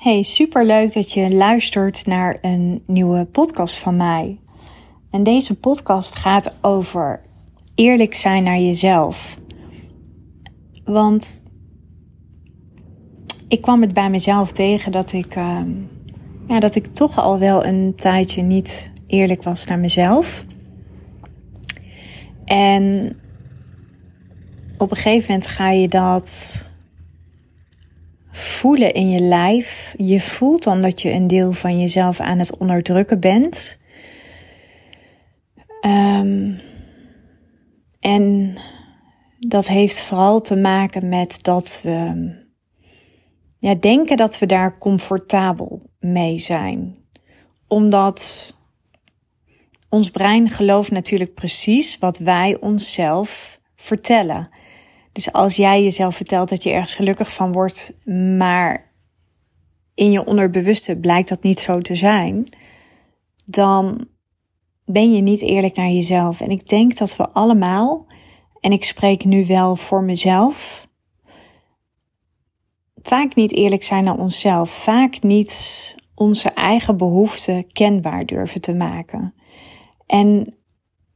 Hey, 0.00 0.22
super 0.22 0.66
leuk 0.66 0.92
dat 0.92 1.12
je 1.12 1.34
luistert 1.34 2.06
naar 2.06 2.38
een 2.40 2.82
nieuwe 2.86 3.26
podcast 3.26 3.78
van 3.78 3.96
mij. 3.96 4.38
En 5.10 5.22
deze 5.22 5.58
podcast 5.58 6.14
gaat 6.16 6.54
over 6.60 7.20
eerlijk 7.74 8.14
zijn 8.14 8.42
naar 8.42 8.58
jezelf. 8.58 9.36
Want 10.84 11.42
ik 13.48 13.60
kwam 13.60 13.80
het 13.80 13.94
bij 13.94 14.10
mezelf 14.10 14.52
tegen 14.52 14.92
dat 14.92 15.12
ik, 15.12 15.36
uh, 15.36 15.60
ja, 16.46 16.60
dat 16.60 16.74
ik 16.74 16.86
toch 16.86 17.18
al 17.18 17.38
wel 17.38 17.64
een 17.64 17.92
tijdje 17.96 18.42
niet 18.42 18.90
eerlijk 19.06 19.42
was 19.42 19.66
naar 19.66 19.78
mezelf. 19.78 20.44
En 22.44 23.16
op 24.76 24.90
een 24.90 24.96
gegeven 24.96 25.26
moment 25.28 25.46
ga 25.46 25.70
je 25.70 25.88
dat 25.88 26.68
voelen 28.30 28.92
in 28.92 29.10
je 29.10 29.20
lijf. 29.20 29.94
Je 29.96 30.20
voelt 30.20 30.62
dan 30.62 30.82
dat 30.82 31.02
je 31.02 31.12
een 31.12 31.26
deel 31.26 31.52
van 31.52 31.80
jezelf 31.80 32.20
aan 32.20 32.38
het 32.38 32.56
onderdrukken 32.56 33.20
bent. 33.20 33.78
Um, 35.86 36.60
en 38.00 38.54
dat 39.38 39.68
heeft 39.68 40.02
vooral 40.02 40.40
te 40.40 40.56
maken 40.56 41.08
met 41.08 41.42
dat 41.42 41.80
we 41.82 42.30
ja, 43.58 43.74
denken 43.74 44.16
dat 44.16 44.38
we 44.38 44.46
daar 44.46 44.78
comfortabel 44.78 45.82
mee 45.98 46.38
zijn. 46.38 46.96
Omdat 47.68 48.54
ons 49.88 50.10
brein 50.10 50.50
gelooft 50.50 50.90
natuurlijk 50.90 51.34
precies 51.34 51.98
wat 51.98 52.18
wij 52.18 52.56
onszelf 52.60 53.60
vertellen. 53.76 54.48
Dus 55.12 55.32
als 55.32 55.56
jij 55.56 55.82
jezelf 55.82 56.16
vertelt 56.16 56.48
dat 56.48 56.62
je 56.62 56.70
ergens 56.70 56.94
gelukkig 56.94 57.34
van 57.34 57.52
wordt, 57.52 57.94
maar 58.38 58.92
in 59.94 60.10
je 60.10 60.24
onderbewuste 60.24 60.96
blijkt 60.96 61.28
dat 61.28 61.42
niet 61.42 61.60
zo 61.60 61.80
te 61.80 61.94
zijn, 61.94 62.48
dan 63.46 64.06
ben 64.84 65.12
je 65.12 65.22
niet 65.22 65.42
eerlijk 65.42 65.76
naar 65.76 65.90
jezelf. 65.90 66.40
En 66.40 66.50
ik 66.50 66.66
denk 66.66 66.98
dat 66.98 67.16
we 67.16 67.30
allemaal, 67.30 68.06
en 68.60 68.72
ik 68.72 68.84
spreek 68.84 69.24
nu 69.24 69.46
wel 69.46 69.76
voor 69.76 70.02
mezelf, 70.02 70.88
vaak 73.02 73.34
niet 73.34 73.52
eerlijk 73.52 73.82
zijn 73.82 74.04
naar 74.04 74.18
onszelf. 74.18 74.70
Vaak 74.70 75.22
niet 75.22 75.94
onze 76.14 76.48
eigen 76.48 76.96
behoeften 76.96 77.72
kenbaar 77.72 78.26
durven 78.26 78.60
te 78.60 78.74
maken. 78.74 79.34
En 80.06 80.54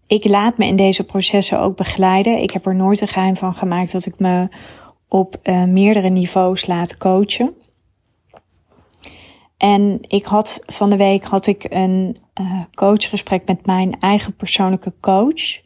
ik 0.06 0.24
laat 0.24 0.58
me 0.58 0.66
in 0.66 0.76
deze 0.76 1.04
processen 1.04 1.60
ook 1.60 1.76
begeleiden. 1.76 2.42
Ik 2.42 2.50
heb 2.50 2.66
er 2.66 2.74
nooit 2.74 3.00
een 3.00 3.08
geheim 3.08 3.36
van 3.36 3.54
gemaakt 3.54 3.92
dat 3.92 4.06
ik 4.06 4.18
me 4.18 4.48
op 5.08 5.36
uh, 5.42 5.64
meerdere 5.64 6.08
niveaus 6.08 6.66
laat 6.66 6.96
coachen. 6.96 7.54
En 9.56 9.98
ik 10.00 10.24
had 10.24 10.60
van 10.66 10.90
de 10.90 10.96
week 10.96 11.24
had 11.24 11.46
ik 11.46 11.66
een 11.68 12.16
uh, 12.40 12.60
coachgesprek 12.74 13.46
met 13.46 13.66
mijn 13.66 14.00
eigen 14.00 14.36
persoonlijke 14.36 14.92
coach. 15.00 15.60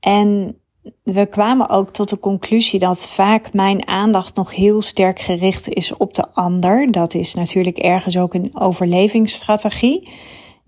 En 0.00 0.60
we 1.02 1.26
kwamen 1.26 1.68
ook 1.68 1.90
tot 1.90 2.08
de 2.08 2.18
conclusie 2.18 2.78
dat 2.78 3.06
vaak 3.08 3.52
mijn 3.52 3.88
aandacht 3.88 4.36
nog 4.36 4.54
heel 4.54 4.82
sterk 4.82 5.20
gericht 5.20 5.68
is 5.68 5.96
op 5.96 6.14
de 6.14 6.32
ander. 6.32 6.92
Dat 6.92 7.14
is 7.14 7.34
natuurlijk 7.34 7.78
ergens 7.78 8.18
ook 8.18 8.34
een 8.34 8.50
overlevingsstrategie. 8.54 10.08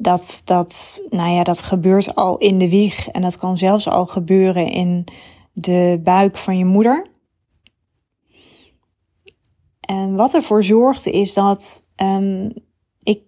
Dat, 0.02 0.42
dat, 0.44 1.02
nou 1.10 1.30
ja, 1.30 1.42
dat 1.42 1.62
gebeurt 1.62 2.14
al 2.14 2.38
in 2.38 2.58
de 2.58 2.68
wieg 2.68 3.08
en 3.08 3.22
dat 3.22 3.38
kan 3.38 3.56
zelfs 3.56 3.88
al 3.88 4.06
gebeuren 4.06 4.66
in 4.66 5.04
de 5.52 6.00
buik 6.04 6.36
van 6.36 6.58
je 6.58 6.64
moeder. 6.64 7.06
En 9.80 10.14
wat 10.14 10.34
ervoor 10.34 10.64
zorgde 10.64 11.10
is 11.10 11.34
dat 11.34 11.86
um, 11.96 12.52
ik, 13.02 13.22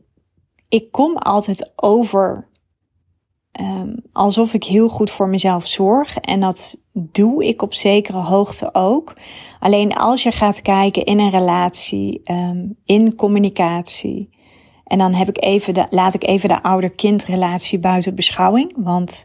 ik 0.68 0.90
kom 0.90 1.16
altijd 1.16 1.72
over 1.76 2.48
um, 3.60 3.96
alsof 4.12 4.54
ik 4.54 4.64
heel 4.64 4.88
goed 4.88 5.10
voor 5.10 5.28
mezelf 5.28 5.66
zorg. 5.66 6.16
En 6.16 6.40
dat 6.40 6.80
doe 6.92 7.46
ik 7.46 7.62
op 7.62 7.74
zekere 7.74 8.20
hoogte 8.20 8.74
ook. 8.74 9.16
Alleen 9.60 9.94
als 9.94 10.22
je 10.22 10.30
gaat 10.30 10.62
kijken 10.62 11.04
in 11.04 11.18
een 11.18 11.30
relatie, 11.30 12.20
um, 12.24 12.76
in 12.84 13.14
communicatie. 13.14 14.33
En 14.84 14.98
dan 14.98 15.14
heb 15.14 15.28
ik 15.28 15.42
even 15.42 15.74
de, 15.74 15.86
laat 15.90 16.14
ik 16.14 16.24
even 16.24 16.48
de 16.48 16.62
ouder-kindrelatie 16.62 17.78
buiten 17.78 18.14
beschouwing. 18.14 18.72
Want 18.76 19.24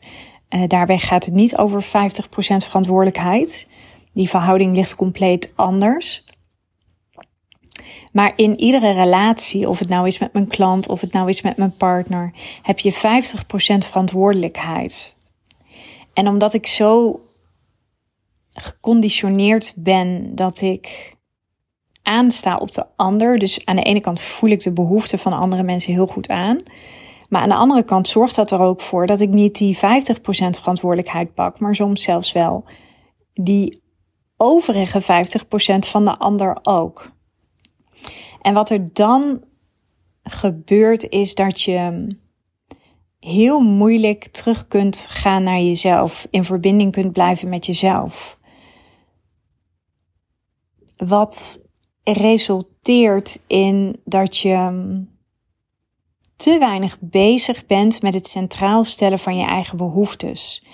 uh, 0.49 0.63
daarbij 0.67 0.99
gaat 0.99 1.25
het 1.25 1.33
niet 1.33 1.57
over 1.57 1.83
50% 1.83 1.87
verantwoordelijkheid. 1.87 3.67
Die 4.13 4.29
verhouding 4.29 4.75
ligt 4.75 4.95
compleet 4.95 5.53
anders. 5.55 6.23
Maar 8.11 8.33
in 8.35 8.59
iedere 8.59 8.91
relatie, 8.93 9.69
of 9.69 9.79
het 9.79 9.89
nou 9.89 10.07
is 10.07 10.19
met 10.19 10.33
mijn 10.33 10.47
klant, 10.47 10.87
of 10.87 11.01
het 11.01 11.13
nou 11.13 11.29
is 11.29 11.41
met 11.41 11.57
mijn 11.57 11.75
partner, 11.77 12.33
heb 12.61 12.79
je 12.79 12.93
50% 12.93 12.97
verantwoordelijkheid. 13.77 15.15
En 16.13 16.27
omdat 16.27 16.53
ik 16.53 16.67
zo 16.67 17.21
geconditioneerd 18.53 19.73
ben 19.75 20.35
dat 20.35 20.61
ik 20.61 21.17
aansta 22.09 22.55
op 22.55 22.71
de 22.71 22.85
ander, 22.95 23.37
dus 23.37 23.65
aan 23.65 23.75
de 23.75 23.83
ene 23.83 23.99
kant 23.99 24.21
voel 24.21 24.49
ik 24.49 24.63
de 24.63 24.73
behoeften 24.73 25.19
van 25.19 25.33
andere 25.33 25.63
mensen 25.63 25.93
heel 25.93 26.07
goed 26.07 26.29
aan. 26.29 26.59
Maar 27.29 27.41
aan 27.41 27.49
de 27.49 27.55
andere 27.55 27.83
kant 27.83 28.07
zorgt 28.07 28.35
dat 28.35 28.51
er 28.51 28.59
ook 28.59 28.81
voor 28.81 29.07
dat 29.07 29.19
ik 29.19 29.29
niet 29.29 29.57
die 29.57 29.75
50% 29.75 29.79
verantwoordelijkheid 30.49 31.33
pak, 31.33 31.59
maar 31.59 31.75
soms 31.75 32.03
zelfs 32.03 32.31
wel 32.31 32.63
die 33.33 33.81
overige 34.37 35.01
50% 35.01 35.05
van 35.79 36.05
de 36.05 36.17
ander 36.17 36.57
ook. 36.63 37.11
En 38.41 38.53
wat 38.53 38.69
er 38.69 38.93
dan 38.93 39.43
gebeurt 40.23 41.09
is 41.09 41.35
dat 41.35 41.61
je 41.61 42.07
heel 43.19 43.59
moeilijk 43.59 44.27
terug 44.27 44.67
kunt 44.67 45.05
gaan 45.09 45.43
naar 45.43 45.59
jezelf, 45.59 46.27
in 46.29 46.43
verbinding 46.43 46.91
kunt 46.91 47.11
blijven 47.11 47.49
met 47.49 47.65
jezelf. 47.65 48.37
Wat 50.97 51.67
resulteert 52.11 53.39
in 53.47 54.01
dat 54.05 54.37
je 54.37 54.81
te 56.35 56.59
weinig 56.59 56.97
bezig 56.99 57.65
bent 57.65 58.01
met 58.01 58.13
het 58.13 58.27
centraal 58.27 58.83
stellen 58.83 59.19
van 59.19 59.37
je 59.37 59.45
eigen 59.45 59.77
behoeftes. 59.77 60.65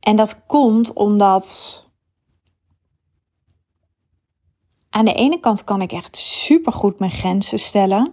En 0.00 0.16
dat 0.16 0.46
komt 0.46 0.92
omdat 0.92 1.84
aan 4.90 5.04
de 5.04 5.14
ene 5.14 5.40
kant 5.40 5.64
kan 5.64 5.82
ik 5.82 5.92
echt 5.92 6.16
supergoed 6.16 6.98
mijn 6.98 7.10
grenzen 7.10 7.58
stellen. 7.58 8.12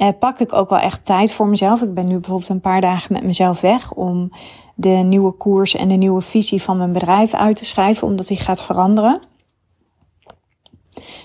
Uh, 0.00 0.08
pak 0.18 0.38
ik 0.38 0.52
ook 0.52 0.70
wel 0.70 0.78
echt 0.78 1.04
tijd 1.04 1.32
voor 1.32 1.48
mezelf. 1.48 1.82
Ik 1.82 1.94
ben 1.94 2.06
nu 2.06 2.18
bijvoorbeeld 2.18 2.48
een 2.48 2.60
paar 2.60 2.80
dagen 2.80 3.12
met 3.12 3.22
mezelf 3.22 3.60
weg 3.60 3.92
om 3.92 4.32
de 4.74 4.88
nieuwe 4.88 5.32
koers 5.32 5.74
en 5.74 5.88
de 5.88 5.94
nieuwe 5.94 6.22
visie 6.22 6.62
van 6.62 6.76
mijn 6.76 6.92
bedrijf 6.92 7.34
uit 7.34 7.56
te 7.56 7.64
schrijven, 7.64 8.06
omdat 8.06 8.26
die 8.26 8.36
gaat 8.36 8.62
veranderen. 8.62 9.22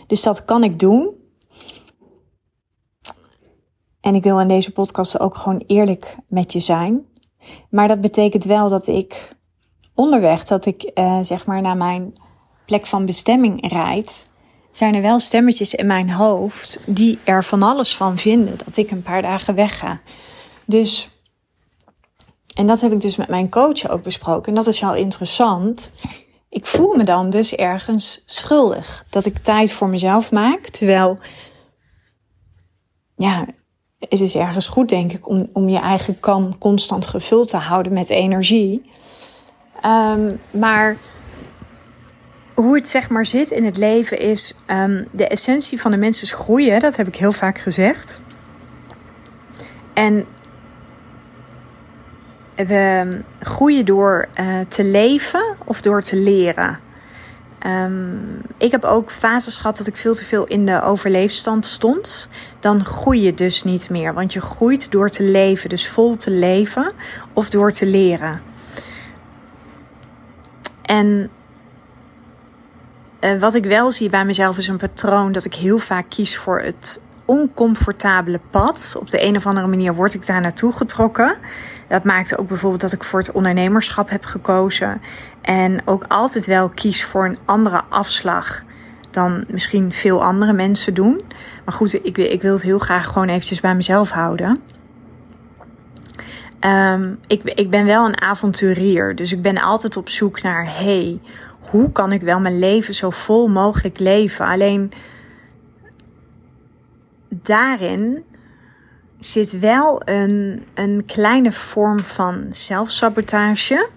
Dus 0.10 0.24
dat 0.24 0.46
kan 0.46 0.64
ik 0.64 0.80
doen. 0.80 1.14
En 4.02 4.16
ik 4.16 4.24
wil 4.24 4.40
in 4.40 4.48
deze 4.48 4.72
podcast 4.72 5.20
ook 5.20 5.36
gewoon 5.36 5.64
eerlijk 5.66 6.18
met 6.28 6.54
je 6.54 6.60
zijn. 6.60 7.06
Maar 7.70 7.88
dat 7.88 8.02
betekent 8.02 8.44
wel 8.44 8.70
dat 8.70 8.88
ik 8.88 9.36
onderweg, 9.94 10.46
dat 10.46 10.66
ik 10.66 10.92
uh, 10.94 11.20
zeg 11.22 11.46
maar 11.46 11.62
naar 11.62 11.78
mijn 11.78 12.14
plek 12.66 12.86
van 12.86 13.06
bestemming 13.06 13.70
rijdt, 13.72 14.30
zijn 14.72 14.96
er 14.96 15.02
wel 15.02 15.20
stemmetjes 15.20 15.74
in 15.74 15.88
mijn 15.88 16.12
hoofd 16.12 16.80
die 16.86 17.20
er 17.24 17.44
van 17.44 17.64
alles 17.64 17.96
van 17.96 18.18
vinden 18.18 18.58
dat 18.66 18.78
ik 18.78 18.92
een 18.92 19.04
paar 19.04 19.22
dagen 19.22 19.56
wegga. 19.56 20.02
Dus, 20.66 21.22
en 22.54 22.68
dat 22.68 22.82
heb 22.82 22.92
ik 22.92 23.02
dus 23.02 23.16
met 23.16 23.28
mijn 23.28 23.50
coach 23.50 23.90
ook 23.90 24.04
besproken. 24.04 24.48
En 24.48 24.56
dat 24.56 24.68
is 24.68 24.80
wel 24.80 24.96
interessant. 24.96 25.92
Ik 26.50 26.66
voel 26.66 26.96
me 26.96 27.04
dan 27.04 27.30
dus 27.30 27.56
ergens 27.56 28.24
schuldig 28.26 29.06
dat 29.10 29.26
ik 29.26 29.38
tijd 29.38 29.72
voor 29.72 29.88
mezelf 29.88 30.32
maak. 30.32 30.68
Terwijl, 30.68 31.20
ja, 33.16 33.46
het 34.00 34.22
is 34.22 34.36
ergens 34.36 34.68
goed, 34.68 34.90
denk 34.90 35.14
ik, 35.14 35.30
om, 35.30 35.50
om 35.54 35.70
je 35.70 35.80
eigen 35.80 36.20
kan 36.20 36.56
constant 36.60 37.08
gevuld 37.08 37.48
te 37.48 37.58
houden 37.58 37.94
met 37.94 38.10
energie. 38.10 38.90
Um, 39.86 40.40
maar 40.52 40.98
hoe 42.54 42.76
het 42.76 42.88
zeg 42.88 43.10
maar 43.10 43.26
zit 43.26 43.52
in 43.52 43.66
het 43.66 43.78
leven 43.78 44.20
is 44.20 44.56
um, 44.68 45.08
de 45.12 45.28
essentie 45.28 45.82
van 45.82 45.92
de 45.92 45.98
mens 45.98 46.22
is 46.22 46.34
groeien. 46.34 46.80
Dat 46.80 46.96
heb 46.96 47.08
ik 47.08 47.16
heel 47.16 47.32
vaak 47.32 47.60
gezegd. 47.60 48.22
En 49.94 50.26
we 52.68 53.20
groeien 53.40 53.86
door 53.86 54.28
uh, 54.40 54.60
te 54.68 54.84
leven 54.84 55.44
of 55.66 55.82
door 55.82 56.02
te 56.02 56.16
leren. 56.16 56.80
Um, 57.66 58.42
ik 58.58 58.72
heb 58.72 58.84
ook 58.84 59.12
fases 59.12 59.58
gehad 59.58 59.78
dat 59.78 59.88
ik 59.88 59.98
veel 59.98 60.16
te 60.16 60.26
veel 60.26 60.46
in 60.46 60.66
de 60.66 60.82
overleefstand 60.82 61.66
stond. 61.66 62.30
Dan 62.60 62.86
groei 62.86 63.22
je 63.22 63.34
dus 63.34 63.64
niet 63.64 63.90
meer. 63.90 64.14
Want 64.14 64.34
je 64.34 64.42
groeit 64.42 64.92
door 64.92 65.10
te 65.10 65.24
leven. 65.24 65.70
Dus 65.70 65.90
vol 65.90 66.16
te 66.16 66.32
leven 66.32 66.92
of 67.34 67.50
door 67.50 67.72
te 67.72 67.86
leren. 67.86 68.42
En 70.82 71.30
Uh, 73.20 73.40
wat 73.40 73.56
ik 73.56 73.66
wel 73.66 73.92
zie 73.92 74.10
bij 74.10 74.26
mezelf 74.26 74.58
is 74.58 74.68
een 74.68 74.78
patroon 74.78 75.32
dat 75.32 75.46
ik 75.46 75.54
heel 75.54 75.78
vaak 75.78 76.06
kies 76.10 76.38
voor 76.38 76.60
het 76.60 77.02
oncomfortabele 77.26 78.40
pad. 78.50 78.96
Op 79.00 79.10
de 79.10 79.26
een 79.26 79.36
of 79.36 79.46
andere 79.46 79.68
manier 79.68 79.96
word 79.96 80.14
ik 80.14 80.26
daar 80.26 80.42
naartoe 80.42 80.72
getrokken. 80.74 81.38
Dat 81.90 82.04
maakte 82.04 82.38
ook 82.38 82.48
bijvoorbeeld 82.48 82.82
dat 82.82 82.94
ik 82.94 83.04
voor 83.04 83.20
het 83.20 83.32
ondernemerschap 83.32 84.10
heb 84.10 84.26
gekozen. 84.26 85.02
En 85.42 85.82
ook 85.86 86.06
altijd 86.08 86.46
wel 86.46 86.70
kies 86.70 87.04
voor 87.04 87.26
een 87.26 87.38
andere 87.46 87.82
afslag 87.90 88.64
dan 89.12 89.46
misschien 89.48 89.92
veel 89.92 90.24
andere 90.24 90.54
mensen 90.54 90.94
doen. 90.94 91.22
Maar 91.66 91.74
goed, 91.74 92.06
ik, 92.06 92.18
ik 92.18 92.42
wil 92.42 92.54
het 92.54 92.62
heel 92.62 92.80
graag 92.80 93.08
gewoon 93.08 93.28
eventjes 93.28 93.60
bij 93.60 93.76
mezelf 93.76 94.10
houden. 94.10 94.62
Um, 96.66 97.20
ik, 97.28 97.44
ik 97.44 97.70
ben 97.70 97.86
wel 97.86 98.06
een 98.06 98.22
avonturier, 98.22 99.16
dus 99.16 99.34
ik 99.34 99.42
ben 99.42 99.62
altijd 99.62 99.98
op 99.98 100.10
zoek 100.10 100.42
naar: 100.42 100.78
hey, 100.78 101.20
hoe 101.60 101.92
kan 101.92 102.12
ik 102.12 102.22
wel 102.22 102.40
mijn 102.40 102.60
leven 102.60 102.94
zo 102.94 103.10
vol 103.10 103.48
mogelijk 103.48 104.00
leven? 104.00 104.46
Alleen 104.46 104.92
daarin 107.30 108.24
zit 109.20 109.60
wel 109.60 110.02
een, 110.06 110.66
een 110.74 111.04
kleine 111.06 111.52
vorm 111.52 112.00
van 112.00 112.48
zelfsabotage. 112.50 113.90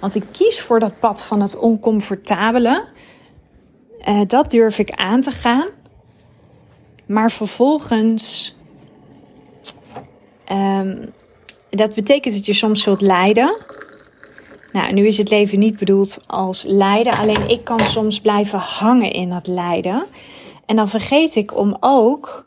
Want 0.00 0.14
ik 0.14 0.24
kies 0.32 0.60
voor 0.60 0.80
dat 0.80 0.98
pad 0.98 1.22
van 1.22 1.40
het 1.40 1.56
oncomfortabele. 1.56 2.84
Uh, 4.08 4.20
dat 4.26 4.50
durf 4.50 4.78
ik 4.78 4.90
aan 4.90 5.20
te 5.20 5.30
gaan. 5.30 5.68
Maar 7.06 7.30
vervolgens. 7.30 8.54
Um, 10.52 11.12
dat 11.70 11.94
betekent 11.94 12.34
dat 12.34 12.46
je 12.46 12.54
soms 12.54 12.82
zult 12.82 13.00
lijden. 13.00 13.56
Nou, 14.72 14.92
nu 14.92 15.06
is 15.06 15.16
het 15.16 15.30
leven 15.30 15.58
niet 15.58 15.78
bedoeld 15.78 16.18
als 16.26 16.64
lijden. 16.66 17.12
Alleen 17.12 17.48
ik 17.48 17.64
kan 17.64 17.80
soms 17.80 18.20
blijven 18.20 18.58
hangen 18.58 19.12
in 19.12 19.30
dat 19.30 19.46
lijden. 19.46 20.04
En 20.66 20.76
dan 20.76 20.88
vergeet 20.88 21.34
ik 21.34 21.56
om 21.56 21.76
ook 21.80 22.46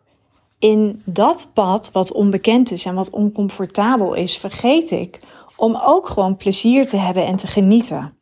in 0.60 1.02
dat 1.06 1.52
pad 1.54 1.92
wat 1.92 2.12
onbekend 2.12 2.72
is 2.72 2.86
en 2.86 2.96
wat 2.96 3.10
oncomfortabel 3.10 4.14
is, 4.14 4.38
vergeet 4.38 4.92
ik 4.92 5.20
om 5.56 5.80
ook 5.84 6.10
gewoon 6.10 6.36
plezier 6.36 6.88
te 6.88 6.98
hebben 6.98 7.26
en 7.26 7.36
te 7.36 7.48
genieten. 7.48 8.18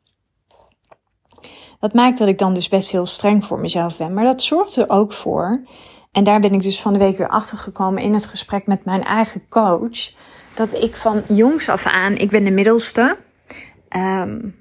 Dat 1.79 1.93
maakt 1.93 2.17
dat 2.17 2.27
ik 2.27 2.37
dan 2.37 2.53
dus 2.53 2.69
best 2.69 2.91
heel 2.91 3.05
streng 3.05 3.45
voor 3.45 3.59
mezelf 3.59 3.97
ben. 3.97 4.13
Maar 4.13 4.23
dat 4.23 4.41
zorgt 4.41 4.75
er 4.75 4.89
ook 4.89 5.13
voor, 5.13 5.65
en 6.11 6.23
daar 6.23 6.39
ben 6.39 6.53
ik 6.53 6.61
dus 6.61 6.81
van 6.81 6.93
de 6.93 6.99
week 6.99 7.17
weer 7.17 7.29
achter 7.29 7.57
gekomen 7.57 8.03
in 8.03 8.13
het 8.13 8.25
gesprek 8.25 8.67
met 8.67 8.85
mijn 8.85 9.03
eigen 9.03 9.47
coach, 9.49 10.11
dat 10.53 10.73
ik 10.73 10.95
van 10.95 11.21
jongs 11.27 11.69
af 11.69 11.85
aan, 11.85 12.15
ik 12.15 12.29
ben 12.29 12.43
de 12.43 12.51
middelste. 12.51 13.17
Um, 13.95 14.55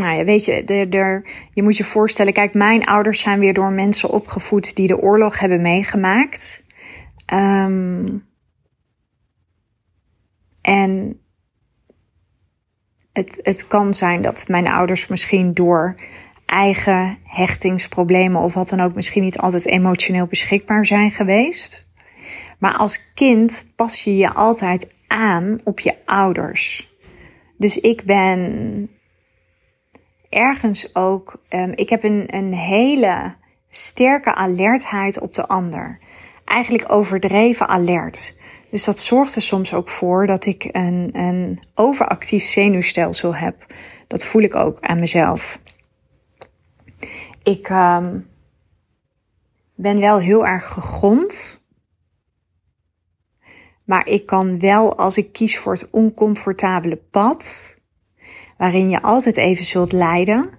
nou 0.00 0.16
ja, 0.16 0.24
weet 0.24 0.44
je, 0.44 0.64
er, 0.90 1.24
je 1.52 1.62
moet 1.62 1.76
je 1.76 1.84
voorstellen, 1.84 2.32
kijk, 2.32 2.54
mijn 2.54 2.84
ouders 2.84 3.20
zijn 3.20 3.40
weer 3.40 3.54
door 3.54 3.72
mensen 3.72 4.10
opgevoed 4.10 4.76
die 4.76 4.86
de 4.86 5.00
oorlog 5.00 5.38
hebben 5.38 5.62
meegemaakt. 5.62 6.64
Um, 7.32 8.28
en 10.62 11.20
het, 13.12 13.38
het 13.42 13.66
kan 13.66 13.94
zijn 13.94 14.22
dat 14.22 14.48
mijn 14.48 14.68
ouders 14.68 15.06
misschien 15.06 15.54
door 15.54 15.94
eigen 16.46 17.18
hechtingsproblemen 17.24 18.40
of 18.40 18.54
wat 18.54 18.68
dan 18.68 18.80
ook 18.80 18.94
misschien 18.94 19.22
niet 19.22 19.38
altijd 19.38 19.66
emotioneel 19.66 20.26
beschikbaar 20.26 20.86
zijn 20.86 21.10
geweest. 21.10 21.88
Maar 22.58 22.76
als 22.76 23.12
kind 23.14 23.72
pas 23.76 24.04
je 24.04 24.16
je 24.16 24.34
altijd 24.34 24.94
aan 25.06 25.58
op 25.64 25.80
je 25.80 25.94
ouders. 26.04 26.88
Dus 27.56 27.78
ik 27.78 28.04
ben 28.04 28.90
ergens 30.30 30.94
ook, 30.94 31.42
um, 31.48 31.72
ik 31.74 31.88
heb 31.90 32.02
een, 32.02 32.24
een 32.34 32.54
hele 32.54 33.34
sterke 33.68 34.34
alertheid 34.34 35.20
op 35.20 35.34
de 35.34 35.46
ander. 35.46 35.98
Eigenlijk 36.44 36.92
overdreven 36.92 37.68
alert. 37.68 38.38
Dus 38.70 38.84
dat 38.84 38.98
zorgt 38.98 39.34
er 39.34 39.42
soms 39.42 39.74
ook 39.74 39.88
voor 39.88 40.26
dat 40.26 40.46
ik 40.46 40.68
een, 40.72 41.58
overactief 41.74 42.44
zenuwstelsel 42.44 43.34
heb. 43.34 43.66
Dat 44.06 44.24
voel 44.24 44.42
ik 44.42 44.54
ook 44.54 44.80
aan 44.80 45.00
mezelf. 45.00 45.60
Ik 47.42 47.68
um, 47.68 48.28
ben 49.74 50.00
wel 50.00 50.18
heel 50.18 50.46
erg 50.46 50.66
gegrond. 50.66 51.64
Maar 53.84 54.06
ik 54.06 54.26
kan 54.26 54.58
wel, 54.58 54.98
als 54.98 55.18
ik 55.18 55.32
kies 55.32 55.58
voor 55.58 55.72
het 55.72 55.90
oncomfortabele 55.90 56.96
pad, 56.96 57.76
waarin 58.60 58.90
je 58.90 59.02
altijd 59.02 59.36
even 59.36 59.64
zult 59.64 59.92
lijden, 59.92 60.50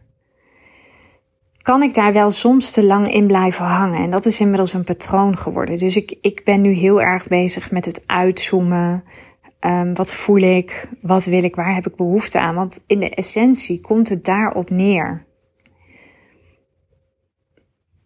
kan 1.57 1.83
ik 1.83 1.93
daar 1.93 2.13
wel 2.13 2.31
soms 2.31 2.71
te 2.71 2.83
lang 2.83 3.07
in 3.07 3.27
blijven 3.27 3.65
hangen. 3.65 4.03
En 4.03 4.09
dat 4.09 4.25
is 4.25 4.39
inmiddels 4.39 4.73
een 4.73 4.83
patroon 4.83 5.37
geworden. 5.37 5.77
Dus 5.77 5.95
ik, 5.95 6.17
ik 6.21 6.41
ben 6.43 6.61
nu 6.61 6.71
heel 6.71 7.01
erg 7.01 7.27
bezig 7.27 7.71
met 7.71 7.85
het 7.85 8.03
uitzoomen. 8.07 9.03
Um, 9.59 9.95
wat 9.95 10.13
voel 10.13 10.37
ik? 10.37 10.89
Wat 11.01 11.25
wil 11.25 11.43
ik? 11.43 11.55
Waar 11.55 11.75
heb 11.75 11.87
ik 11.87 11.95
behoefte 11.95 12.39
aan? 12.39 12.55
Want 12.55 12.79
in 12.87 12.99
de 12.99 13.09
essentie 13.09 13.81
komt 13.81 14.09
het 14.09 14.25
daarop 14.25 14.69
neer. 14.69 15.25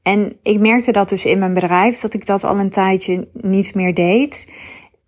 En 0.02 0.38
ik 0.44 0.60
merkte 0.60 0.92
dat 0.92 1.10
dus 1.10 1.26
in 1.26 1.40
mijn 1.40 1.54
bedrijf, 1.54 2.00
dat 2.00 2.14
ik 2.14 2.26
dat 2.26 2.44
al 2.44 2.60
een 2.60 2.70
tijdje 2.70 3.28
niet 3.34 3.76
meer 3.76 3.94
deed. 3.94 4.54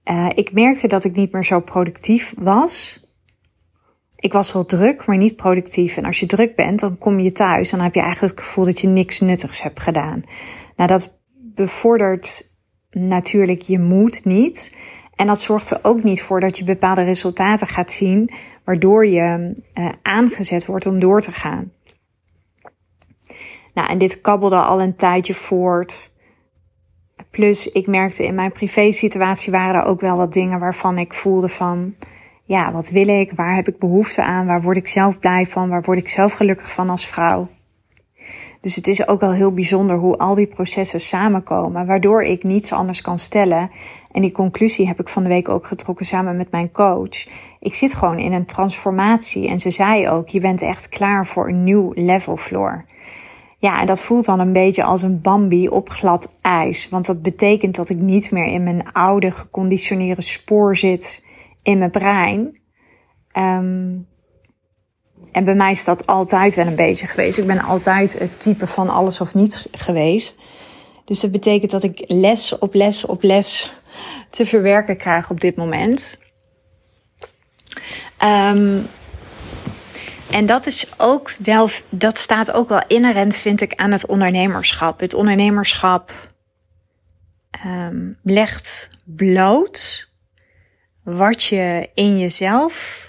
Uh, 0.06 0.30
ik 0.36 0.52
merkte 0.54 0.88
dat 0.88 1.04
ik 1.04 1.16
niet 1.16 1.32
meer 1.32 1.44
zo 1.44 1.60
productief 1.60 2.34
was. 2.38 3.06
Ik 4.28 4.34
was 4.34 4.54
wel 4.54 4.66
druk, 4.66 5.06
maar 5.06 5.18
niet 5.18 5.36
productief. 5.36 5.98
En 5.98 6.06
als 6.06 6.20
je 6.20 6.26
druk 6.26 6.56
bent, 6.56 6.80
dan 6.80 6.98
kom 6.98 7.20
je 7.20 7.32
thuis 7.32 7.72
en 7.72 7.78
dan 7.78 7.86
heb 7.86 7.96
je 7.96 8.02
eigenlijk 8.02 8.36
het 8.36 8.46
gevoel 8.46 8.66
dat 8.66 8.80
je 8.80 8.88
niks 8.88 9.20
nuttigs 9.20 9.62
hebt 9.62 9.80
gedaan. 9.80 10.24
Nou, 10.76 10.90
dat 10.90 11.20
bevordert 11.34 12.52
natuurlijk 12.90 13.62
je 13.62 13.80
moed 13.80 14.26
niet. 14.26 14.76
En 15.16 15.28
dat 15.28 15.42
zorgt 15.42 15.70
er 15.70 15.80
ook 15.82 16.04
niet 16.04 16.22
voor 16.22 16.40
dat 16.40 16.58
je 16.58 16.64
bepaalde 16.64 17.04
resultaten 17.04 17.68
gaat 17.68 17.92
zien, 17.92 18.30
waardoor 18.64 19.06
je 19.06 19.56
uh, 19.74 19.90
aangezet 20.02 20.66
wordt 20.66 20.86
om 20.86 21.00
door 21.00 21.22
te 21.22 21.32
gaan. 21.32 21.72
Nou, 23.74 23.90
en 23.90 23.98
dit 23.98 24.22
kabbelde 24.22 24.60
al 24.60 24.82
een 24.82 24.96
tijdje 24.96 25.34
voort. 25.34 26.14
Plus, 27.30 27.72
ik 27.72 27.88
merkte 27.88 28.26
in 28.26 28.36
mijn 28.36 28.52
privé 28.52 28.92
situatie 28.92 29.52
waren 29.52 29.82
er 29.82 29.88
ook 29.88 30.02
wel 30.02 30.16
wat 30.18 30.34
dingen 30.34 30.60
waarvan 30.60 30.98
ik 30.98 31.14
voelde 31.14 31.50
van, 31.50 31.96
ja, 32.48 32.72
wat 32.72 32.90
wil 32.90 33.08
ik? 33.08 33.32
Waar 33.32 33.56
heb 33.56 33.68
ik 33.68 33.80
behoefte 33.80 34.24
aan? 34.24 34.46
Waar 34.46 34.62
word 34.62 34.78
ik 34.78 34.88
zelf 34.88 35.20
blij 35.20 35.46
van? 35.46 35.70
Waar 35.70 35.82
word 35.82 35.98
ik 35.98 36.10
zelf 36.10 36.34
gelukkig 36.34 36.72
van 36.72 36.90
als 36.90 37.08
vrouw? 37.08 37.48
Dus 38.62 38.76
het 38.76 38.88
is 38.88 39.08
ook 39.08 39.20
wel 39.20 39.32
heel 39.32 39.54
bijzonder 39.54 39.98
hoe 39.98 40.18
al 40.18 40.36
die 40.36 40.48
processen 40.48 41.00
samenkomen, 41.00 41.86
waardoor 41.86 42.24
ik 42.24 42.44
niets 42.44 42.72
anders 42.72 43.02
kan 43.02 43.18
stellen. 43.18 43.72
En 44.12 44.22
die 44.22 44.32
conclusie 44.32 44.88
heb 44.88 45.00
ik 45.00 45.10
van 45.10 45.24
de 45.24 45.30
week 45.30 45.50
ook 45.50 45.66
getrokken 45.66 46.06
samen 46.06 46.38
met 46.38 46.52
mijn 46.52 46.72
coach. 46.72 47.28
Ik 47.60 47.76
zit 47.76 47.94
gewoon 47.94 48.20
in 48.20 48.34
een 48.34 48.46
transformatie 48.46 49.48
en 49.48 49.60
ze 49.60 49.72
zei 49.72 50.10
ook: 50.10 50.30
je 50.30 50.40
bent 50.40 50.62
echt 50.62 50.90
klaar 50.90 51.26
voor 51.26 51.48
een 51.50 51.64
nieuw 51.64 51.92
level 51.96 52.38
floor. 52.38 52.86
Ja, 53.58 53.80
en 53.80 53.86
dat 53.86 54.02
voelt 54.02 54.26
dan 54.26 54.40
een 54.40 54.54
beetje 54.54 54.84
als 54.84 55.02
een 55.02 55.22
Bambi 55.22 55.68
op 55.68 55.90
glad 55.90 56.30
ijs. 56.42 56.90
Want 56.90 57.06
dat 57.06 57.22
betekent 57.22 57.76
dat 57.76 57.90
ik 57.90 57.98
niet 57.98 58.32
meer 58.32 58.46
in 58.46 58.64
mijn 58.64 58.92
oude 58.92 59.32
geconditioneerde 59.32 60.22
spoor 60.22 60.76
zit 60.76 61.26
in 61.68 61.78
mijn 61.78 61.92
brein. 61.92 62.60
Um, 63.34 64.08
en 65.32 65.44
bij 65.44 65.56
mij 65.56 65.72
is 65.72 65.84
dat 65.84 66.06
altijd 66.06 66.56
wel 66.56 66.68
een 66.68 66.76
beetje 66.76 67.08
geweest. 67.08 67.38
Ik 67.38 67.48
ben 67.48 67.62
altijd 67.62 68.20
het 68.20 68.40
type 68.40 68.68
van 68.68 68.90
alles 68.90 69.22
of 69.22 69.34
niets 69.34 69.68
geweest. 69.72 70.42
Dus 71.06 71.20
dat 71.20 71.32
betekent 71.32 71.72
dat 71.72 71.84
ik 71.84 72.04
les 72.08 72.58
op 72.58 72.74
les 72.74 73.06
op 73.06 73.24
les 73.24 73.74
te 74.30 74.46
verwerken 74.46 74.98
krijg 74.98 75.30
op 75.30 75.40
dit 75.40 75.56
moment. 75.56 76.18
Um, 78.24 78.88
en 80.32 80.46
dat 80.46 80.66
is 80.66 80.88
ook 80.98 81.34
wel, 81.40 81.70
dat 81.90 82.18
staat 82.18 82.52
ook 82.52 82.70
wel 82.70 82.84
inherent, 82.88 83.36
vind 83.36 83.62
ik, 83.62 83.74
aan 83.76 83.92
het 83.92 84.06
ondernemerschap. 84.06 85.00
Het 85.00 85.14
ondernemerschap 85.14 86.12
um, 87.66 88.18
legt 88.24 88.90
bloot 89.04 90.07
wat 91.08 91.44
je 91.44 91.90
in 91.94 92.20
jezelf 92.20 93.06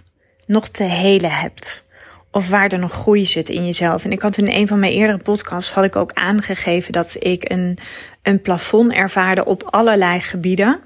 nog 0.46 0.68
te 0.68 0.82
helen 0.82 1.32
hebt. 1.32 1.86
Of 2.30 2.48
waar 2.48 2.72
er 2.72 2.78
nog 2.78 2.92
groei 2.92 3.26
zit 3.26 3.48
in 3.48 3.64
jezelf. 3.64 4.04
En 4.04 4.12
ik 4.12 4.22
had 4.22 4.36
in 4.36 4.48
een 4.48 4.66
van 4.66 4.78
mijn 4.78 4.92
eerdere 4.92 5.18
podcasts 5.18 5.72
had 5.72 5.84
ik 5.84 5.96
ook 5.96 6.12
aangegeven 6.12 6.92
dat 6.92 7.16
ik 7.18 7.50
een, 7.50 7.78
een 8.22 8.42
plafond 8.42 8.92
ervaarde 8.92 9.44
op 9.44 9.62
allerlei 9.62 10.20
gebieden. 10.20 10.80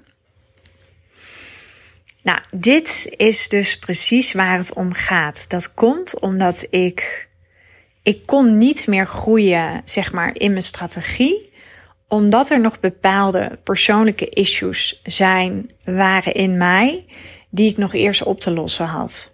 Nou, 2.23 2.39
dit 2.51 3.15
is 3.17 3.49
dus 3.49 3.79
precies 3.79 4.33
waar 4.33 4.57
het 4.57 4.75
om 4.75 4.93
gaat. 4.93 5.51
Dat 5.51 5.75
komt 5.75 6.21
omdat 6.21 6.67
ik, 6.71 7.29
ik 8.03 8.27
kon 8.27 8.59
niet 8.59 8.87
meer 8.87 9.07
groeien, 9.07 9.83
zeg 9.85 10.13
maar, 10.13 10.31
in 10.35 10.51
mijn 10.51 10.63
strategie 10.63 11.52
omdat 12.13 12.51
er 12.51 12.61
nog 12.61 12.81
bepaalde 12.81 13.59
persoonlijke 13.63 14.29
issues 14.29 15.01
zijn, 15.03 15.71
waren 15.85 16.35
in 16.35 16.57
mij, 16.57 17.07
die 17.51 17.71
ik 17.71 17.77
nog 17.77 17.95
eerst 17.95 18.23
op 18.23 18.41
te 18.41 18.51
lossen 18.51 18.87
had. 18.87 19.33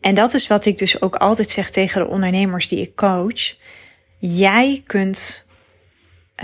En 0.00 0.14
dat 0.14 0.34
is 0.34 0.46
wat 0.46 0.64
ik 0.64 0.78
dus 0.78 1.02
ook 1.02 1.14
altijd 1.16 1.50
zeg 1.50 1.70
tegen 1.70 2.00
de 2.00 2.06
ondernemers 2.06 2.68
die 2.68 2.80
ik 2.80 2.94
coach. 2.96 3.54
Jij 4.18 4.82
kunt, 4.86 5.46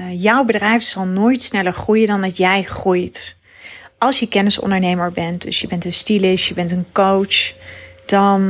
uh, 0.01 0.23
jouw 0.23 0.45
bedrijf 0.45 0.83
zal 0.83 1.07
nooit 1.07 1.43
sneller 1.43 1.73
groeien 1.73 2.07
dan 2.07 2.21
dat 2.21 2.37
jij 2.37 2.63
groeit. 2.63 3.39
Als 3.99 4.19
je 4.19 4.29
kennisondernemer 4.29 5.13
bent, 5.13 5.43
dus 5.43 5.61
je 5.61 5.67
bent 5.67 5.85
een 5.85 5.93
stylist, 5.93 6.47
je 6.47 6.55
bent 6.55 6.71
een 6.71 6.87
coach, 6.93 7.53
dan. 8.07 8.43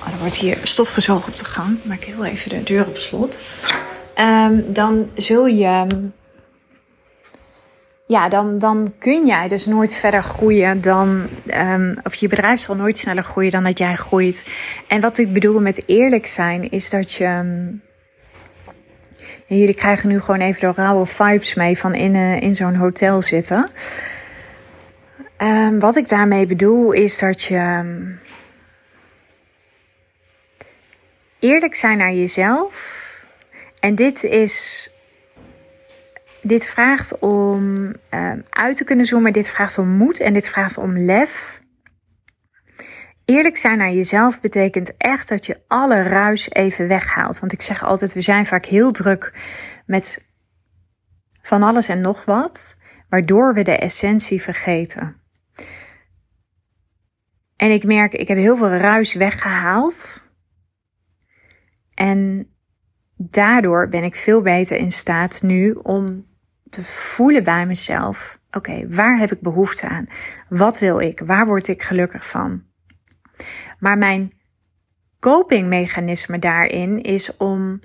Oh, 0.00 0.12
er 0.12 0.18
wordt 0.18 0.36
hier 0.36 0.58
stof 0.62 0.90
gezogen 0.90 1.28
op 1.28 1.36
de 1.36 1.44
gang. 1.44 1.84
Maak 1.84 2.04
heel 2.04 2.24
even 2.24 2.50
de 2.50 2.62
deur 2.62 2.86
op 2.86 2.96
slot. 2.96 3.38
Um, 4.18 4.72
dan 4.72 5.10
zul 5.14 5.46
je 5.46 5.86
ja, 8.06 8.28
dan, 8.28 8.58
dan 8.58 8.92
kun 8.98 9.26
jij 9.26 9.48
dus 9.48 9.66
nooit 9.66 9.94
verder 9.94 10.22
groeien 10.22 10.80
dan, 10.80 11.28
um, 11.46 11.96
of 12.02 12.14
je 12.14 12.28
bedrijf 12.28 12.60
zal 12.60 12.76
nooit 12.76 12.98
sneller 12.98 13.24
groeien 13.24 13.50
dan 13.50 13.64
dat 13.64 13.78
jij 13.78 13.96
groeit. 13.96 14.44
En 14.88 15.00
wat 15.00 15.18
ik 15.18 15.32
bedoel 15.32 15.60
met 15.60 15.82
eerlijk 15.86 16.26
zijn, 16.26 16.70
is 16.70 16.90
dat 16.90 17.12
je. 17.12 17.24
Um, 17.26 17.82
jullie 19.46 19.74
krijgen 19.74 20.08
nu 20.08 20.20
gewoon 20.20 20.40
even 20.40 20.60
de 20.60 20.82
rauwe 20.82 21.06
vibes 21.06 21.54
mee 21.54 21.78
van 21.78 21.94
in, 21.94 22.14
uh, 22.14 22.40
in 22.40 22.54
zo'n 22.54 22.74
hotel 22.74 23.22
zitten. 23.22 23.68
Wat 25.78 25.96
ik 25.96 26.08
daarmee 26.08 26.46
bedoel 26.46 26.92
is 26.92 27.18
dat 27.18 27.42
je. 27.42 27.84
eerlijk 31.38 31.74
zijn 31.74 31.98
naar 31.98 32.12
jezelf. 32.12 33.08
En 33.80 33.94
dit 33.94 34.24
is 34.24 34.88
dit 36.42 36.66
vraagt 36.66 37.18
om 37.18 37.86
uh, 38.10 38.32
uit 38.50 38.76
te 38.76 38.84
kunnen 38.84 39.06
zoomen, 39.06 39.32
dit 39.32 39.50
vraagt 39.50 39.78
om 39.78 39.88
moed 39.88 40.20
en 40.20 40.32
dit 40.32 40.48
vraagt 40.48 40.78
om 40.78 40.98
lef. 40.98 41.60
Eerlijk 43.24 43.56
zijn 43.56 43.78
naar 43.78 43.92
jezelf 43.92 44.40
betekent 44.40 44.96
echt 44.96 45.28
dat 45.28 45.46
je 45.46 45.60
alle 45.66 46.02
ruis 46.02 46.50
even 46.50 46.88
weghaalt. 46.88 47.38
Want 47.38 47.52
ik 47.52 47.62
zeg 47.62 47.84
altijd, 47.84 48.12
we 48.12 48.20
zijn 48.20 48.46
vaak 48.46 48.64
heel 48.64 48.90
druk 48.90 49.34
met 49.86 50.24
van 51.42 51.62
alles 51.62 51.88
en 51.88 52.00
nog 52.00 52.24
wat, 52.24 52.76
waardoor 53.08 53.54
we 53.54 53.62
de 53.62 53.76
essentie 53.76 54.42
vergeten. 54.42 55.16
En 57.56 57.70
ik 57.70 57.84
merk, 57.84 58.12
ik 58.12 58.28
heb 58.28 58.36
heel 58.36 58.56
veel 58.56 58.68
ruis 58.68 59.14
weggehaald. 59.14 60.24
En 61.94 62.49
daardoor 63.22 63.88
ben 63.88 64.04
ik 64.04 64.16
veel 64.16 64.42
beter 64.42 64.76
in 64.76 64.92
staat 64.92 65.42
nu 65.42 65.72
om 65.72 66.24
te 66.70 66.84
voelen 66.84 67.44
bij 67.44 67.66
mezelf. 67.66 68.38
Oké, 68.50 68.88
waar 68.88 69.18
heb 69.18 69.32
ik 69.32 69.40
behoefte 69.40 69.88
aan? 69.88 70.06
Wat 70.48 70.78
wil 70.78 70.98
ik? 70.98 71.22
Waar 71.24 71.46
word 71.46 71.68
ik 71.68 71.82
gelukkig 71.82 72.26
van? 72.26 72.62
Maar 73.78 73.98
mijn 73.98 74.32
copingmechanisme 75.20 76.38
daarin 76.38 77.02
is 77.02 77.36
om, 77.36 77.80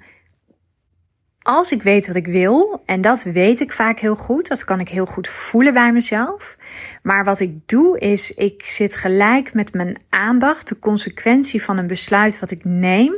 als 1.42 1.72
ik 1.72 1.84
weet 1.84 2.08
wat 2.08 2.16
ik 2.16 2.28
wil, 2.28 2.84
en 2.86 3.02
dat 3.02 3.24
weet 3.24 3.60
ik 3.60 3.72
vaak 3.72 4.00
heel 4.00 4.16
goed, 4.16 4.48
dat 4.48 4.64
kan 4.64 4.80
ik 4.80 4.90
heel 4.90 5.06
goed 5.06 5.28
voelen 5.28 5.74
bij 5.74 5.92
mezelf. 5.92 6.58
Maar 7.04 7.24
wat 7.24 7.40
ik 7.40 7.68
doe 7.68 8.00
is, 8.00 8.32
ik 8.32 8.64
zit 8.64 8.96
gelijk 8.96 9.54
met 9.54 9.74
mijn 9.74 9.98
aandacht, 10.10 10.68
de 10.68 10.80
consequentie 10.80 11.64
van 11.64 11.78
een 11.78 11.88
besluit 11.88 12.40
wat 12.40 12.52
ik 12.52 12.64
neem, 12.64 13.16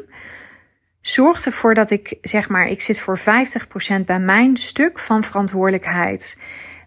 zorgt 1.07 1.45
ervoor 1.45 1.73
dat 1.73 1.91
ik 1.91 2.17
zeg 2.21 2.49
maar, 2.49 2.67
ik 2.67 2.81
zit 2.81 2.99
voor 2.99 3.19
50% 3.19 3.21
bij 4.05 4.19
mijn 4.19 4.57
stuk 4.57 4.99
van 4.99 5.23
verantwoordelijkheid. 5.23 6.37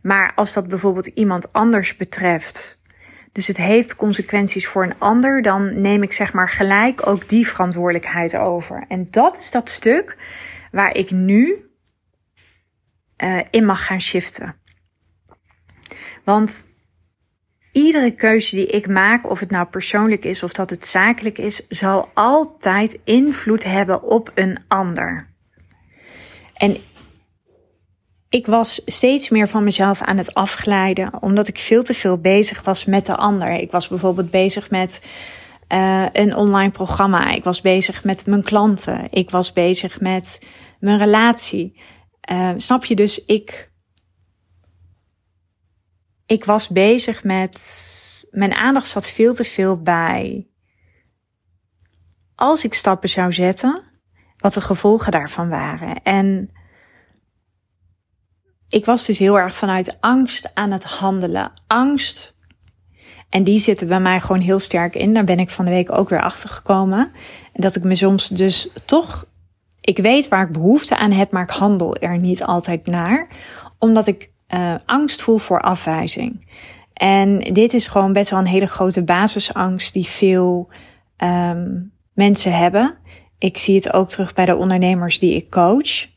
Maar 0.02 0.32
als 0.34 0.52
dat 0.52 0.68
bijvoorbeeld 0.68 1.06
iemand 1.06 1.52
anders 1.52 1.96
betreft, 1.96 2.78
dus 3.32 3.46
het 3.46 3.56
heeft 3.56 3.96
consequenties 3.96 4.66
voor 4.66 4.84
een 4.84 4.98
ander, 4.98 5.42
dan 5.42 5.80
neem 5.80 6.02
ik 6.02 6.12
zeg 6.12 6.32
maar 6.32 6.48
gelijk 6.48 7.06
ook 7.06 7.28
die 7.28 7.48
verantwoordelijkheid 7.48 8.36
over. 8.36 8.84
En 8.88 9.06
dat 9.10 9.38
is 9.38 9.50
dat 9.50 9.70
stuk 9.70 10.16
waar 10.72 10.94
ik 10.94 11.10
nu 11.10 11.70
uh, 13.22 13.40
in 13.50 13.64
mag 13.64 13.86
gaan 13.86 14.00
shiften. 14.00 14.60
Want 16.24 16.66
iedere 17.72 18.10
keuze 18.10 18.56
die 18.56 18.66
ik 18.66 18.88
maak, 18.88 19.30
of 19.30 19.40
het 19.40 19.50
nou 19.50 19.66
persoonlijk 19.66 20.24
is 20.24 20.42
of 20.42 20.52
dat 20.52 20.70
het 20.70 20.86
zakelijk 20.86 21.38
is, 21.38 21.66
zal 21.68 22.08
altijd 22.14 22.98
invloed 23.04 23.64
hebben 23.64 24.02
op 24.02 24.30
een 24.34 24.58
ander. 24.68 25.28
En 26.54 26.76
ik 28.28 28.46
was 28.46 28.82
steeds 28.86 29.28
meer 29.28 29.48
van 29.48 29.64
mezelf 29.64 30.00
aan 30.00 30.16
het 30.16 30.34
afglijden, 30.34 31.22
omdat 31.22 31.48
ik 31.48 31.58
veel 31.58 31.82
te 31.82 31.94
veel 31.94 32.18
bezig 32.18 32.62
was 32.62 32.84
met 32.84 33.06
de 33.06 33.16
ander. 33.16 33.50
Ik 33.50 33.70
was 33.70 33.88
bijvoorbeeld 33.88 34.30
bezig 34.30 34.70
met 34.70 35.02
uh, 35.72 36.06
een 36.12 36.36
online 36.36 36.70
programma. 36.70 37.30
Ik 37.30 37.44
was 37.44 37.60
bezig 37.60 38.04
met 38.04 38.26
mijn 38.26 38.42
klanten. 38.42 39.06
Ik 39.10 39.30
was 39.30 39.52
bezig 39.52 40.00
met 40.00 40.46
mijn 40.80 40.98
relatie. 40.98 41.80
Uh, 42.32 42.50
snap 42.56 42.84
je 42.84 42.94
dus? 42.94 43.24
Ik 43.24 43.69
ik 46.30 46.44
was 46.44 46.68
bezig 46.68 47.24
met. 47.24 48.28
Mijn 48.30 48.54
aandacht 48.54 48.88
zat 48.88 49.10
veel 49.10 49.34
te 49.34 49.44
veel 49.44 49.82
bij. 49.82 50.48
Als 52.34 52.64
ik 52.64 52.74
stappen 52.74 53.08
zou 53.08 53.32
zetten, 53.32 53.82
wat 54.36 54.54
de 54.54 54.60
gevolgen 54.60 55.12
daarvan 55.12 55.48
waren. 55.48 56.02
En 56.02 56.50
ik 58.68 58.84
was 58.84 59.06
dus 59.06 59.18
heel 59.18 59.38
erg 59.38 59.56
vanuit 59.56 59.96
angst 60.00 60.54
aan 60.54 60.70
het 60.70 60.84
handelen. 60.84 61.52
Angst. 61.66 62.34
En 63.28 63.44
die 63.44 63.58
zitten 63.58 63.88
bij 63.88 64.00
mij 64.00 64.20
gewoon 64.20 64.40
heel 64.40 64.58
sterk 64.58 64.94
in. 64.94 65.14
Daar 65.14 65.24
ben 65.24 65.38
ik 65.38 65.50
van 65.50 65.64
de 65.64 65.70
week 65.70 65.92
ook 65.92 66.08
weer 66.08 66.22
achter 66.22 66.48
gekomen. 66.48 67.12
Dat 67.52 67.76
ik 67.76 67.84
me 67.84 67.94
soms 67.94 68.28
dus 68.28 68.68
toch. 68.84 69.24
Ik 69.80 69.98
weet 69.98 70.28
waar 70.28 70.46
ik 70.46 70.52
behoefte 70.52 70.96
aan 70.96 71.12
heb, 71.12 71.30
maar 71.30 71.42
ik 71.42 71.50
handel 71.50 71.96
er 71.96 72.18
niet 72.18 72.44
altijd 72.44 72.86
naar. 72.86 73.28
Omdat 73.78 74.06
ik 74.06 74.30
uh, 74.54 74.74
angst 74.86 75.22
voel 75.22 75.38
voor 75.38 75.60
afwijzing. 75.60 76.46
En 76.92 77.38
dit 77.38 77.74
is 77.74 77.86
gewoon 77.86 78.12
best 78.12 78.30
wel 78.30 78.38
een 78.38 78.46
hele 78.46 78.66
grote 78.66 79.02
basisangst 79.02 79.92
die 79.92 80.06
veel 80.06 80.68
um, 81.16 81.92
mensen 82.12 82.56
hebben. 82.56 82.98
Ik 83.38 83.58
zie 83.58 83.74
het 83.74 83.92
ook 83.92 84.08
terug 84.08 84.34
bij 84.34 84.46
de 84.46 84.56
ondernemers 84.56 85.18
die 85.18 85.34
ik 85.34 85.50
coach. 85.50 86.08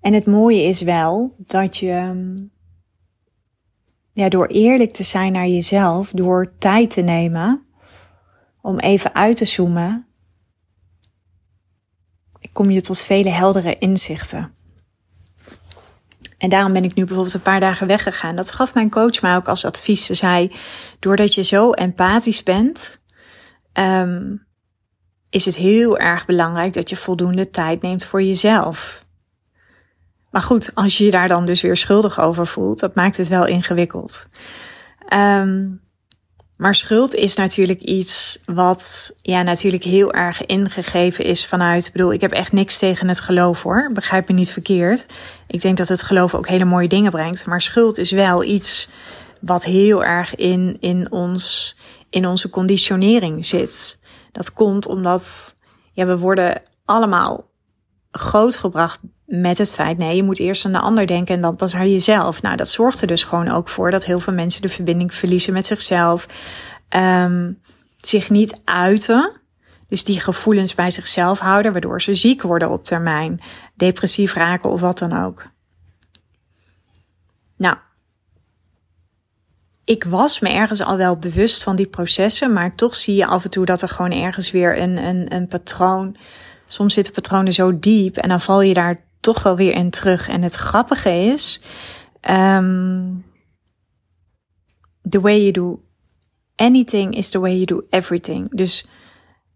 En 0.00 0.12
het 0.12 0.26
mooie 0.26 0.62
is 0.62 0.80
wel 0.80 1.34
dat 1.38 1.76
je, 1.76 1.90
ehm, 1.90 2.36
ja, 4.12 4.28
door 4.28 4.46
eerlijk 4.46 4.92
te 4.92 5.02
zijn 5.02 5.32
naar 5.32 5.46
jezelf, 5.46 6.10
door 6.10 6.54
tijd 6.58 6.90
te 6.90 7.00
nemen 7.00 7.66
om 8.62 8.78
even 8.78 9.14
uit 9.14 9.36
te 9.36 9.44
zoomen, 9.44 10.06
kom 12.52 12.70
je 12.70 12.80
tot 12.80 13.00
vele 13.00 13.30
heldere 13.30 13.78
inzichten. 13.78 14.52
En 16.38 16.48
daarom 16.48 16.72
ben 16.72 16.84
ik 16.84 16.94
nu 16.94 17.04
bijvoorbeeld 17.04 17.34
een 17.34 17.42
paar 17.42 17.60
dagen 17.60 17.86
weggegaan. 17.86 18.36
Dat 18.36 18.50
gaf 18.50 18.74
mijn 18.74 18.90
coach 18.90 19.22
mij 19.22 19.36
ook 19.36 19.48
als 19.48 19.64
advies. 19.64 20.06
Ze 20.06 20.14
zei, 20.14 20.52
doordat 20.98 21.34
je 21.34 21.42
zo 21.42 21.70
empathisch 21.70 22.42
bent, 22.42 23.00
um, 23.72 24.46
is 25.30 25.44
het 25.44 25.56
heel 25.56 25.98
erg 25.98 26.26
belangrijk 26.26 26.72
dat 26.72 26.88
je 26.88 26.96
voldoende 26.96 27.50
tijd 27.50 27.82
neemt 27.82 28.04
voor 28.04 28.22
jezelf. 28.22 29.06
Maar 30.30 30.42
goed, 30.42 30.74
als 30.74 30.98
je 30.98 31.04
je 31.04 31.10
daar 31.10 31.28
dan 31.28 31.46
dus 31.46 31.60
weer 31.60 31.76
schuldig 31.76 32.20
over 32.20 32.46
voelt, 32.46 32.80
dat 32.80 32.94
maakt 32.94 33.16
het 33.16 33.28
wel 33.28 33.46
ingewikkeld. 33.46 34.26
Um, 35.14 35.80
maar 36.58 36.74
schuld 36.74 37.14
is 37.14 37.36
natuurlijk 37.36 37.80
iets 37.80 38.38
wat 38.44 39.14
ja, 39.22 39.42
natuurlijk 39.42 39.84
heel 39.84 40.12
erg 40.12 40.46
ingegeven 40.46 41.24
is 41.24 41.46
vanuit. 41.46 41.86
Ik 41.86 41.92
bedoel, 41.92 42.12
ik 42.12 42.20
heb 42.20 42.32
echt 42.32 42.52
niks 42.52 42.78
tegen 42.78 43.08
het 43.08 43.20
geloof 43.20 43.62
hoor. 43.62 43.90
Begrijp 43.92 44.28
me 44.28 44.34
niet 44.34 44.50
verkeerd. 44.50 45.06
Ik 45.46 45.60
denk 45.60 45.76
dat 45.76 45.88
het 45.88 46.02
geloof 46.02 46.34
ook 46.34 46.48
hele 46.48 46.64
mooie 46.64 46.88
dingen 46.88 47.10
brengt. 47.10 47.46
Maar 47.46 47.60
schuld 47.60 47.98
is 47.98 48.10
wel 48.10 48.44
iets 48.44 48.88
wat 49.40 49.64
heel 49.64 50.04
erg 50.04 50.34
in, 50.34 50.76
in, 50.80 51.12
ons, 51.12 51.76
in 52.10 52.26
onze 52.26 52.48
conditionering 52.48 53.46
zit. 53.46 53.98
Dat 54.32 54.52
komt 54.52 54.86
omdat 54.86 55.54
ja, 55.92 56.06
we 56.06 56.18
worden 56.18 56.62
allemaal 56.84 57.50
grootgebracht 58.10 58.98
met 59.28 59.58
het 59.58 59.72
feit, 59.72 59.98
nee, 59.98 60.16
je 60.16 60.22
moet 60.22 60.38
eerst 60.38 60.64
aan 60.64 60.72
de 60.72 60.78
ander 60.78 61.06
denken 61.06 61.34
en 61.34 61.40
dan 61.40 61.56
pas 61.56 61.74
aan 61.74 61.90
jezelf. 61.92 62.42
Nou, 62.42 62.56
dat 62.56 62.68
zorgt 62.68 63.00
er 63.00 63.06
dus 63.06 63.24
gewoon 63.24 63.48
ook 63.48 63.68
voor 63.68 63.90
dat 63.90 64.04
heel 64.04 64.20
veel 64.20 64.32
mensen 64.32 64.62
de 64.62 64.68
verbinding 64.68 65.14
verliezen 65.14 65.52
met 65.52 65.66
zichzelf. 65.66 66.26
Um, 66.96 67.60
zich 68.00 68.30
niet 68.30 68.60
uiten. 68.64 69.40
Dus 69.88 70.04
die 70.04 70.20
gevoelens 70.20 70.74
bij 70.74 70.90
zichzelf 70.90 71.38
houden, 71.38 71.72
waardoor 71.72 72.02
ze 72.02 72.14
ziek 72.14 72.42
worden 72.42 72.70
op 72.70 72.84
termijn, 72.84 73.40
depressief 73.74 74.34
raken 74.34 74.70
of 74.70 74.80
wat 74.80 74.98
dan 74.98 75.24
ook. 75.24 75.42
Nou, 77.56 77.76
ik 79.84 80.04
was 80.04 80.40
me 80.40 80.48
ergens 80.48 80.82
al 80.82 80.96
wel 80.96 81.16
bewust 81.16 81.62
van 81.62 81.76
die 81.76 81.86
processen, 81.86 82.52
maar 82.52 82.74
toch 82.74 82.94
zie 82.94 83.14
je 83.14 83.26
af 83.26 83.44
en 83.44 83.50
toe 83.50 83.64
dat 83.64 83.82
er 83.82 83.88
gewoon 83.88 84.12
ergens 84.12 84.50
weer 84.50 84.78
een, 84.78 84.96
een, 84.96 85.34
een 85.34 85.46
patroon. 85.46 86.16
Soms 86.66 86.94
zitten 86.94 87.12
patronen 87.12 87.52
zo 87.52 87.78
diep 87.78 88.16
en 88.16 88.28
dan 88.28 88.40
val 88.40 88.60
je 88.60 88.74
daar 88.74 89.06
toch 89.20 89.42
wel 89.42 89.56
weer 89.56 89.74
in 89.74 89.90
terug. 89.90 90.28
En 90.28 90.42
het 90.42 90.54
grappige 90.54 91.10
is, 91.10 91.60
um, 92.30 93.24
the 95.08 95.20
way 95.20 95.40
you 95.40 95.50
do 95.50 95.82
anything 96.56 97.16
is 97.16 97.30
the 97.30 97.38
way 97.38 97.52
you 97.52 97.64
do 97.64 97.82
everything. 97.90 98.50
Dus 98.50 98.86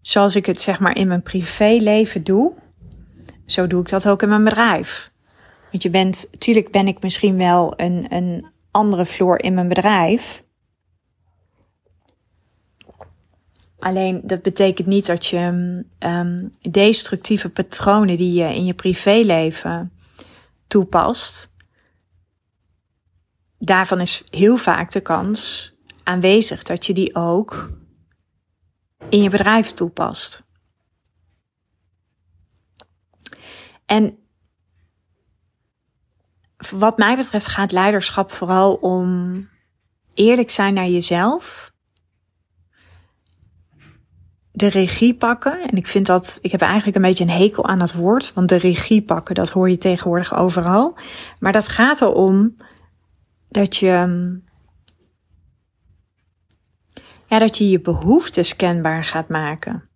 zoals 0.01 0.37
ik 0.37 0.47
het 0.47 0.61
zeg 0.61 0.81
maar 0.81 0.97
in 0.97 1.09
mijn 1.09 1.23
privéleven 1.23 2.25
doe, 2.25 2.53
zo 3.47 3.67
doe 3.67 3.81
ik 3.81 3.89
dat 3.89 4.09
ook 4.09 4.23
in 4.23 4.29
mijn 4.29 4.45
bedrijf. 4.45 5.11
Want 5.71 5.83
je 5.83 5.91
bent, 5.91 6.29
natuurlijk 6.33 6.71
ben 6.71 6.87
ik 6.87 7.03
misschien 7.03 7.37
wel 7.37 7.75
een, 7.77 8.07
een 8.09 8.47
andere 8.71 9.07
vloer 9.07 9.43
in 9.43 9.55
mijn 9.55 9.69
bedrijf. 9.69 10.43
Alleen 13.83 14.21
dat 14.25 14.43
betekent 14.43 14.87
niet 14.87 15.07
dat 15.07 15.27
je 15.27 15.39
um, 15.99 16.51
destructieve 16.71 17.49
patronen 17.49 18.17
die 18.17 18.33
je 18.33 18.55
in 18.55 18.65
je 18.65 18.75
privéleven 18.75 19.93
toepast, 20.67 21.55
daarvan 23.59 24.01
is 24.01 24.25
heel 24.31 24.57
vaak 24.57 24.91
de 24.91 25.01
kans 25.01 25.73
aanwezig 26.03 26.63
dat 26.63 26.87
je 26.87 26.95
die 26.95 27.15
ook 27.15 27.71
in 29.09 29.23
je 29.23 29.31
bedrijf 29.31 29.73
toepast. 29.73 30.47
En 33.87 34.19
wat 36.71 36.99
mij 36.99 37.17
betreft 37.17 37.47
gaat 37.49 37.73
leiderschap 37.73 38.33
vooral 38.33 38.75
om 38.75 39.49
eerlijk 40.15 40.51
zijn 40.51 40.75
naar 40.75 40.89
jezelf. 40.89 41.72
De 44.53 44.67
regie 44.67 45.15
pakken. 45.15 45.63
En 45.63 45.77
ik 45.77 45.87
vind 45.87 46.07
dat, 46.07 46.39
ik 46.43 46.51
heb 46.51 46.61
eigenlijk 46.61 46.97
een 46.97 47.03
beetje 47.03 47.25
een 47.25 47.31
hekel 47.31 47.67
aan 47.67 47.79
dat 47.79 47.93
woord. 47.93 48.33
Want 48.35 48.49
de 48.49 48.57
regie 48.57 49.03
pakken, 49.03 49.35
dat 49.35 49.51
hoor 49.51 49.71
je 49.71 49.79
tegenwoordig 49.79 50.35
overal. 50.35 50.99
Maar 51.39 51.53
dat 51.53 51.69
gaat 51.69 52.01
erom 52.01 52.57
dat 53.49 53.77
je, 53.77 53.89
ja, 57.27 57.39
dat 57.39 57.59
je 57.59 57.69
je 57.69 57.81
behoeftes 57.81 58.57
kenbaar 58.57 59.05
gaat 59.05 59.29
maken. 59.29 59.91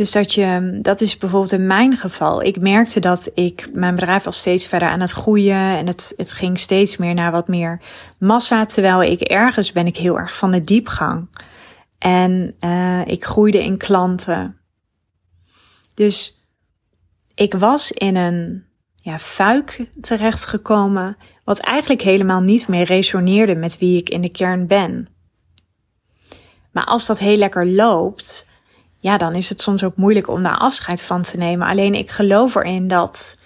Dus 0.00 0.12
dat 0.12 0.34
je, 0.34 0.78
dat 0.82 1.00
is 1.00 1.18
bijvoorbeeld 1.18 1.52
in 1.52 1.66
mijn 1.66 1.96
geval. 1.96 2.42
Ik 2.42 2.60
merkte 2.60 3.00
dat 3.00 3.30
ik, 3.34 3.68
mijn 3.72 3.94
bedrijf 3.94 4.22
was 4.22 4.38
steeds 4.38 4.66
verder 4.66 4.88
aan 4.88 5.00
het 5.00 5.10
groeien 5.10 5.76
en 5.76 5.86
het, 5.86 6.12
het 6.16 6.32
ging 6.32 6.58
steeds 6.58 6.96
meer 6.96 7.14
naar 7.14 7.32
wat 7.32 7.48
meer 7.48 7.80
massa. 8.18 8.64
Terwijl 8.64 9.02
ik 9.02 9.20
ergens 9.20 9.72
ben 9.72 9.86
ik 9.86 9.96
heel 9.96 10.18
erg 10.18 10.36
van 10.36 10.50
de 10.50 10.60
diepgang. 10.60 11.28
En 12.00 12.56
uh, 12.60 13.06
ik 13.06 13.24
groeide 13.24 13.62
in 13.62 13.76
klanten. 13.76 14.60
Dus 15.94 16.46
ik 17.34 17.54
was 17.54 17.92
in 17.92 18.16
een 18.16 18.64
ja, 18.96 19.18
fuik 19.18 19.86
terechtgekomen, 20.00 21.16
wat 21.44 21.58
eigenlijk 21.58 22.02
helemaal 22.02 22.40
niet 22.40 22.68
meer 22.68 22.84
resoneerde 22.84 23.54
met 23.54 23.78
wie 23.78 23.98
ik 23.98 24.08
in 24.08 24.20
de 24.20 24.30
kern 24.30 24.66
ben. 24.66 25.08
Maar 26.72 26.84
als 26.84 27.06
dat 27.06 27.18
heel 27.18 27.36
lekker 27.36 27.66
loopt, 27.66 28.46
ja, 28.98 29.16
dan 29.16 29.34
is 29.34 29.48
het 29.48 29.60
soms 29.60 29.84
ook 29.84 29.96
moeilijk 29.96 30.28
om 30.28 30.42
daar 30.42 30.58
afscheid 30.58 31.02
van 31.02 31.22
te 31.22 31.36
nemen. 31.36 31.68
Alleen 31.68 31.94
ik 31.94 32.10
geloof 32.10 32.54
erin 32.54 32.88
dat 32.88 33.36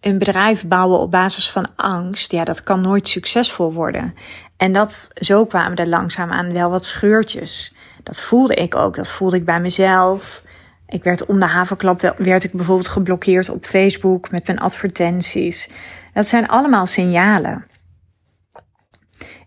een 0.00 0.18
bedrijf 0.18 0.66
bouwen 0.66 0.98
op 0.98 1.10
basis 1.10 1.50
van 1.50 1.66
angst, 1.76 2.32
ja, 2.32 2.44
dat 2.44 2.62
kan 2.62 2.80
nooit 2.80 3.08
succesvol 3.08 3.72
worden. 3.72 4.14
En 4.56 4.72
dat, 4.72 5.10
zo 5.14 5.46
kwamen 5.46 5.76
er 5.76 5.88
langzaamaan 5.88 6.52
wel 6.52 6.70
wat 6.70 6.84
scheurtjes. 6.84 7.74
Dat 8.04 8.20
voelde 8.20 8.54
ik 8.54 8.74
ook, 8.74 8.96
dat 8.96 9.10
voelde 9.10 9.36
ik 9.36 9.44
bij 9.44 9.60
mezelf. 9.60 10.42
Ik 10.88 11.04
werd 11.04 11.26
om 11.26 11.40
de 11.40 11.46
havenklap, 11.46 12.14
werd 12.16 12.44
ik 12.44 12.52
bijvoorbeeld 12.52 12.88
geblokkeerd 12.88 13.48
op 13.48 13.64
Facebook 13.64 14.30
met 14.30 14.46
mijn 14.46 14.58
advertenties. 14.58 15.70
Dat 16.12 16.26
zijn 16.26 16.48
allemaal 16.48 16.86
signalen. 16.86 17.66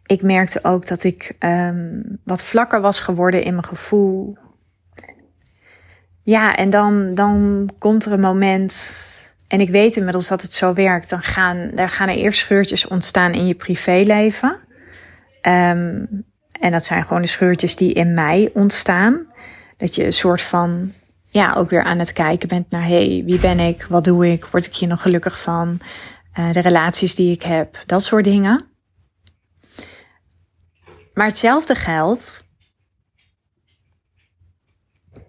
Ik 0.06 0.22
merkte 0.22 0.64
ook 0.64 0.88
dat 0.88 1.04
ik 1.04 1.36
um, 1.40 2.20
wat 2.24 2.44
vlakker 2.44 2.82
was 2.82 3.00
geworden 3.00 3.44
in 3.44 3.54
mijn 3.54 3.66
gevoel, 3.66 4.38
ja, 6.28 6.56
en 6.56 6.70
dan, 6.70 7.14
dan 7.14 7.70
komt 7.80 8.06
er 8.06 8.12
een 8.12 8.20
moment. 8.20 8.74
En 9.48 9.62
ik 9.62 9.70
weet 9.70 9.96
inmiddels 9.96 10.28
dat 10.28 10.42
het 10.42 10.54
zo 10.54 10.74
werkt. 10.74 11.10
Dan 11.10 11.22
gaan, 11.22 11.72
daar 11.76 11.90
gaan 11.90 12.08
er 12.08 12.16
eerst 12.16 12.40
scheurtjes 12.40 12.88
ontstaan 12.88 13.34
in 13.34 13.48
je 13.48 13.56
privéleven. 13.56 14.58
Um, 15.42 16.26
en 16.60 16.72
dat 16.72 16.86
zijn 16.86 17.04
gewoon 17.06 17.22
de 17.22 17.28
scheurtjes 17.28 17.76
die 17.76 17.94
in 17.94 18.14
mij 18.14 18.50
ontstaan. 18.54 19.28
Dat 19.78 19.96
je 19.96 20.06
een 20.06 20.14
soort 20.14 20.42
van, 20.42 20.94
ja, 21.26 21.54
ook 21.54 21.70
weer 21.70 21.84
aan 21.84 22.00
het 22.00 22.14
kijken 22.14 22.48
bent 22.48 22.70
naar, 22.70 22.88
hey, 22.88 23.24
wie 23.26 23.40
ben 23.40 23.60
ik? 23.60 23.86
Wat 23.90 24.04
doe 24.04 24.32
ik? 24.32 24.46
Word 24.46 24.66
ik 24.66 24.76
hier 24.76 24.88
nog 24.88 25.02
gelukkig 25.02 25.42
van? 25.42 25.80
Uh, 26.40 26.52
de 26.52 26.60
relaties 26.60 27.16
die 27.16 27.32
ik 27.32 27.44
heb, 27.44 27.84
dat 27.86 28.04
soort 28.04 28.24
dingen. 28.24 28.66
Maar 31.14 31.28
hetzelfde 31.28 31.76
geldt 31.76 32.48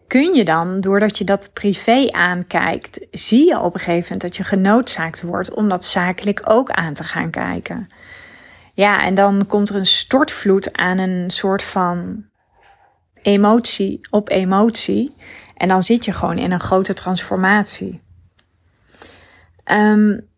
kun 0.06 0.34
je 0.34 0.44
dan, 0.44 0.80
doordat 0.80 1.18
je 1.18 1.24
dat 1.24 1.50
privé 1.52 2.08
aankijkt, 2.10 3.06
zie 3.10 3.46
je 3.46 3.60
op 3.60 3.74
een 3.74 3.80
gegeven 3.80 4.02
moment 4.02 4.20
dat 4.20 4.36
je 4.36 4.44
genoodzaakt 4.44 5.22
wordt 5.22 5.54
om 5.54 5.68
dat 5.68 5.84
zakelijk 5.84 6.40
ook 6.44 6.70
aan 6.70 6.94
te 6.94 7.04
gaan 7.04 7.30
kijken. 7.30 7.86
Ja, 8.78 9.02
en 9.02 9.14
dan 9.14 9.46
komt 9.46 9.68
er 9.68 9.74
een 9.74 9.86
stortvloed 9.86 10.72
aan 10.72 10.98
een 10.98 11.30
soort 11.30 11.62
van 11.62 12.24
emotie 13.22 14.06
op 14.10 14.28
emotie. 14.28 15.14
En 15.54 15.68
dan 15.68 15.82
zit 15.82 16.04
je 16.04 16.12
gewoon 16.12 16.38
in 16.38 16.50
een 16.50 16.60
grote 16.60 16.94
transformatie. 16.94 18.02
Um, 19.70 20.28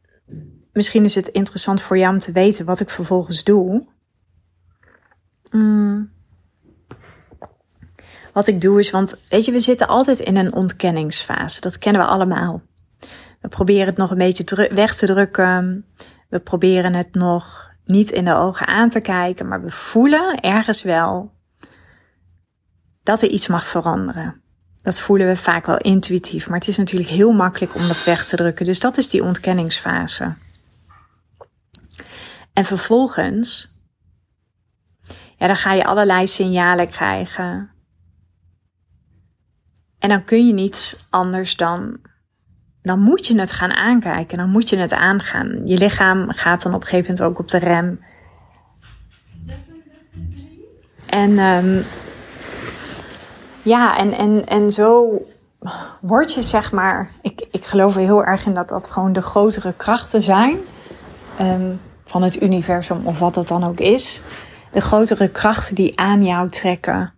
misschien 0.72 1.05
is 1.05 1.14
het 1.14 1.29
interessant 1.29 1.83
voor 1.83 1.98
jou 1.98 2.12
om 2.12 2.18
te 2.18 2.33
weten 2.33 2.64
wat 2.64 2.81
ik 2.81 2.90
vervolgens 2.90 3.44
doe. 3.44 3.87
Mm 5.50 6.11
wat 8.33 8.46
ik 8.46 8.61
doe 8.61 8.79
is, 8.79 8.90
want 8.90 9.16
weet 9.29 9.44
je, 9.44 9.53
we 9.53 9.61
zitten 9.61 9.88
altijd 9.88 10.18
in 10.18 10.37
een 10.37 10.53
ontkenningsfase. 10.53 11.61
Dat 11.61 11.79
kennen 11.79 12.03
we 12.03 12.09
allemaal. 12.09 12.62
We 13.40 13.48
proberen 13.48 13.87
het 13.87 13.96
nog 13.96 14.11
een 14.11 14.18
beetje 14.18 14.68
weg 14.74 14.94
te 14.94 15.07
drukken. 15.07 15.87
We 16.29 16.40
proberen 16.40 16.94
het 16.94 17.14
nog 17.14 17.70
niet 17.85 18.11
in 18.11 18.25
de 18.25 18.35
ogen 18.35 18.66
aan 18.66 18.88
te 18.88 19.01
kijken, 19.01 19.49
maar 19.49 19.62
we 19.62 19.71
voelen 19.71 20.40
ergens 20.40 20.83
wel 20.83 21.33
dat 23.03 23.23
er 23.23 23.29
iets 23.29 23.47
mag 23.47 23.66
veranderen. 23.66 24.43
Dat 24.83 25.01
voelen 25.01 25.27
we 25.27 25.37
vaak 25.37 25.66
wel 25.66 25.77
intuïtief, 25.79 26.49
maar 26.49 26.59
het 26.59 26.69
is 26.69 26.77
natuurlijk 26.77 27.11
heel 27.11 27.33
makkelijk 27.33 27.75
om 27.75 27.88
dat 27.88 28.05
weg 28.05 28.27
te 28.27 28.37
drukken. 28.37 28.66
Dus 28.66 28.81
dat 28.81 28.97
is 28.97 29.11
die 29.11 29.25
ontkenningsfase. 29.25 30.35
En 32.53 32.64
vervolgens, 32.64 33.79
ja, 35.37 35.47
dan 35.47 35.57
ga 35.57 35.73
je 35.73 35.85
allerlei 35.85 36.27
signalen 36.27 36.88
krijgen. 36.88 37.71
En 39.99 40.09
dan 40.09 40.25
kun 40.25 40.47
je 40.47 40.53
niet 40.53 40.99
anders 41.11 41.57
dan, 41.57 42.01
dan 42.83 43.01
moet 43.01 43.27
je 43.27 43.40
het 43.40 43.53
gaan 43.53 43.73
aankijken, 43.73 44.38
dan 44.38 44.51
moet 44.51 44.69
je 44.69 44.77
het 44.77 44.93
aangaan. 44.93 45.66
Je 45.66 45.77
lichaam 45.77 46.31
gaat 46.31 46.62
dan 46.62 46.75
op 46.75 46.81
een 46.81 46.87
gegeven 46.87 47.14
moment 47.14 47.31
ook 47.31 47.38
op 47.38 47.49
de 47.49 47.59
rem. 47.59 48.01
En 51.07 51.38
um, 51.38 51.85
ja, 53.62 53.97
en, 53.97 54.12
en, 54.12 54.47
en 54.47 54.71
zo 54.71 55.23
word 56.01 56.35
je 56.35 56.43
zeg 56.43 56.73
maar, 56.73 57.11
ik, 57.23 57.47
ik 57.51 57.64
geloof 57.64 57.95
er 57.95 58.01
heel 58.01 58.25
erg 58.25 58.47
in 58.47 58.55
dat 58.55 58.69
dat 58.69 58.88
gewoon 58.88 59.12
de 59.12 59.23
grotere 59.23 59.73
krachten 59.77 60.23
zijn 60.23 60.57
um, 61.40 61.81
van 62.05 62.23
het 62.23 62.43
universum 62.43 63.07
of 63.07 63.19
wat 63.19 63.35
dat 63.35 63.49
dan 63.49 63.64
ook 63.64 63.79
is. 63.81 64.23
De 64.71 64.81
grotere 64.81 65.29
krachten 65.29 65.75
die 65.75 65.99
aan 65.99 66.25
jou 66.25 66.49
trekken 66.49 67.12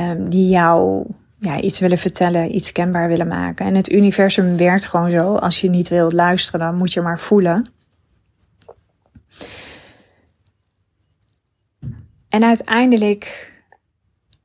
um, 0.00 0.30
die 0.30 0.48
jou 0.48 1.06
ja, 1.44 1.60
iets 1.60 1.80
willen 1.80 1.98
vertellen, 1.98 2.54
iets 2.54 2.72
kenbaar 2.72 3.08
willen 3.08 3.28
maken. 3.28 3.66
En 3.66 3.74
het 3.74 3.92
universum 3.92 4.56
werkt 4.56 4.86
gewoon 4.86 5.10
zo. 5.10 5.34
Als 5.36 5.60
je 5.60 5.70
niet 5.70 5.88
wilt 5.88 6.12
luisteren, 6.12 6.60
dan 6.60 6.76
moet 6.76 6.92
je 6.92 7.00
maar 7.00 7.18
voelen. 7.18 7.68
En 12.28 12.44
uiteindelijk 12.44 13.52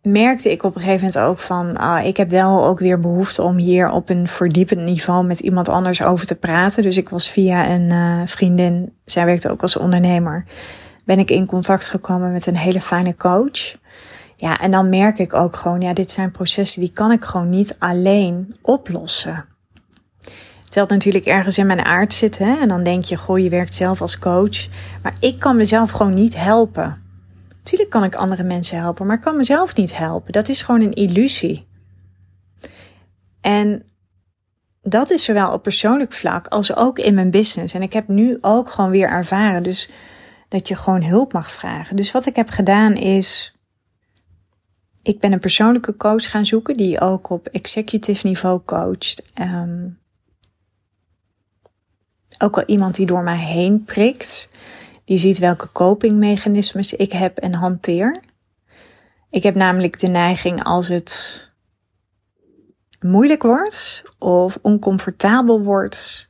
merkte 0.01 0.51
ik 0.51 0.63
op 0.63 0.75
een 0.75 0.81
gegeven 0.81 1.07
moment 1.07 1.25
ook 1.25 1.39
van, 1.39 1.77
ah, 1.77 2.05
ik 2.05 2.17
heb 2.17 2.29
wel 2.29 2.65
ook 2.65 2.79
weer 2.79 2.99
behoefte 2.99 3.41
om 3.41 3.57
hier 3.57 3.89
op 3.89 4.09
een 4.09 4.27
verdiepend 4.27 4.81
niveau 4.81 5.25
met 5.25 5.39
iemand 5.39 5.69
anders 5.69 6.03
over 6.03 6.25
te 6.25 6.35
praten. 6.35 6.83
Dus 6.83 6.97
ik 6.97 7.09
was 7.09 7.29
via 7.29 7.69
een 7.69 7.93
uh, 7.93 8.21
vriendin, 8.25 8.93
zij 9.05 9.25
werkte 9.25 9.49
ook 9.49 9.61
als 9.61 9.77
ondernemer, 9.77 10.45
ben 11.05 11.19
ik 11.19 11.31
in 11.31 11.45
contact 11.45 11.87
gekomen 11.87 12.31
met 12.31 12.45
een 12.45 12.57
hele 12.57 12.81
fijne 12.81 13.15
coach. 13.15 13.77
Ja, 14.41 14.59
en 14.59 14.71
dan 14.71 14.89
merk 14.89 15.19
ik 15.19 15.33
ook 15.33 15.55
gewoon, 15.55 15.81
ja, 15.81 15.93
dit 15.93 16.11
zijn 16.11 16.31
processen 16.31 16.81
die 16.81 16.93
kan 16.93 17.11
ik 17.11 17.23
gewoon 17.23 17.49
niet 17.49 17.75
alleen 17.79 18.55
oplossen. 18.61 19.45
Het 20.63 20.73
zal 20.73 20.85
natuurlijk 20.87 21.25
ergens 21.25 21.57
in 21.57 21.65
mijn 21.65 21.85
aard 21.85 22.13
zitten. 22.13 22.47
Hè? 22.47 22.59
En 22.59 22.67
dan 22.67 22.83
denk 22.83 23.03
je, 23.03 23.15
goh, 23.15 23.39
je 23.39 23.49
werkt 23.49 23.75
zelf 23.75 24.01
als 24.01 24.19
coach. 24.19 24.67
Maar 25.03 25.13
ik 25.19 25.39
kan 25.39 25.55
mezelf 25.55 25.91
gewoon 25.91 26.13
niet 26.13 26.35
helpen. 26.35 27.01
Natuurlijk 27.57 27.89
kan 27.89 28.03
ik 28.03 28.15
andere 28.15 28.43
mensen 28.43 28.77
helpen, 28.77 29.05
maar 29.05 29.15
ik 29.15 29.21
kan 29.21 29.37
mezelf 29.37 29.75
niet 29.75 29.97
helpen. 29.97 30.31
Dat 30.31 30.49
is 30.49 30.61
gewoon 30.61 30.81
een 30.81 30.93
illusie. 30.93 31.67
En 33.41 33.83
dat 34.81 35.09
is 35.09 35.23
zowel 35.23 35.51
op 35.51 35.63
persoonlijk 35.63 36.13
vlak 36.13 36.47
als 36.47 36.75
ook 36.75 36.99
in 36.99 37.13
mijn 37.13 37.31
business. 37.31 37.73
En 37.73 37.81
ik 37.81 37.93
heb 37.93 38.07
nu 38.07 38.37
ook 38.41 38.69
gewoon 38.69 38.91
weer 38.91 39.09
ervaren. 39.09 39.63
Dus 39.63 39.89
dat 40.47 40.67
je 40.67 40.75
gewoon 40.75 41.03
hulp 41.03 41.33
mag 41.33 41.51
vragen. 41.51 41.95
Dus 41.95 42.11
wat 42.11 42.25
ik 42.25 42.35
heb 42.35 42.49
gedaan 42.49 42.93
is, 42.93 43.58
ik 45.01 45.19
ben 45.19 45.31
een 45.31 45.39
persoonlijke 45.39 45.97
coach 45.97 46.29
gaan 46.29 46.45
zoeken 46.45 46.77
die 46.77 46.99
ook 46.99 47.29
op 47.29 47.47
executive 47.47 48.27
niveau 48.27 48.61
coacht. 48.65 49.31
Um, 49.41 49.99
ook 52.37 52.57
al 52.57 52.63
iemand 52.65 52.95
die 52.95 53.05
door 53.05 53.23
mij 53.23 53.37
heen 53.37 53.83
prikt, 53.83 54.49
die 55.05 55.17
ziet 55.17 55.37
welke 55.37 55.71
copingmechanismes 55.71 56.93
ik 56.93 57.11
heb 57.11 57.37
en 57.37 57.53
hanteer. 57.53 58.19
Ik 59.29 59.43
heb 59.43 59.55
namelijk 59.55 59.99
de 59.99 60.07
neiging 60.07 60.63
als 60.63 60.87
het 60.87 61.47
moeilijk 62.99 63.43
wordt 63.43 64.03
of 64.17 64.57
oncomfortabel 64.61 65.61
wordt, 65.61 66.29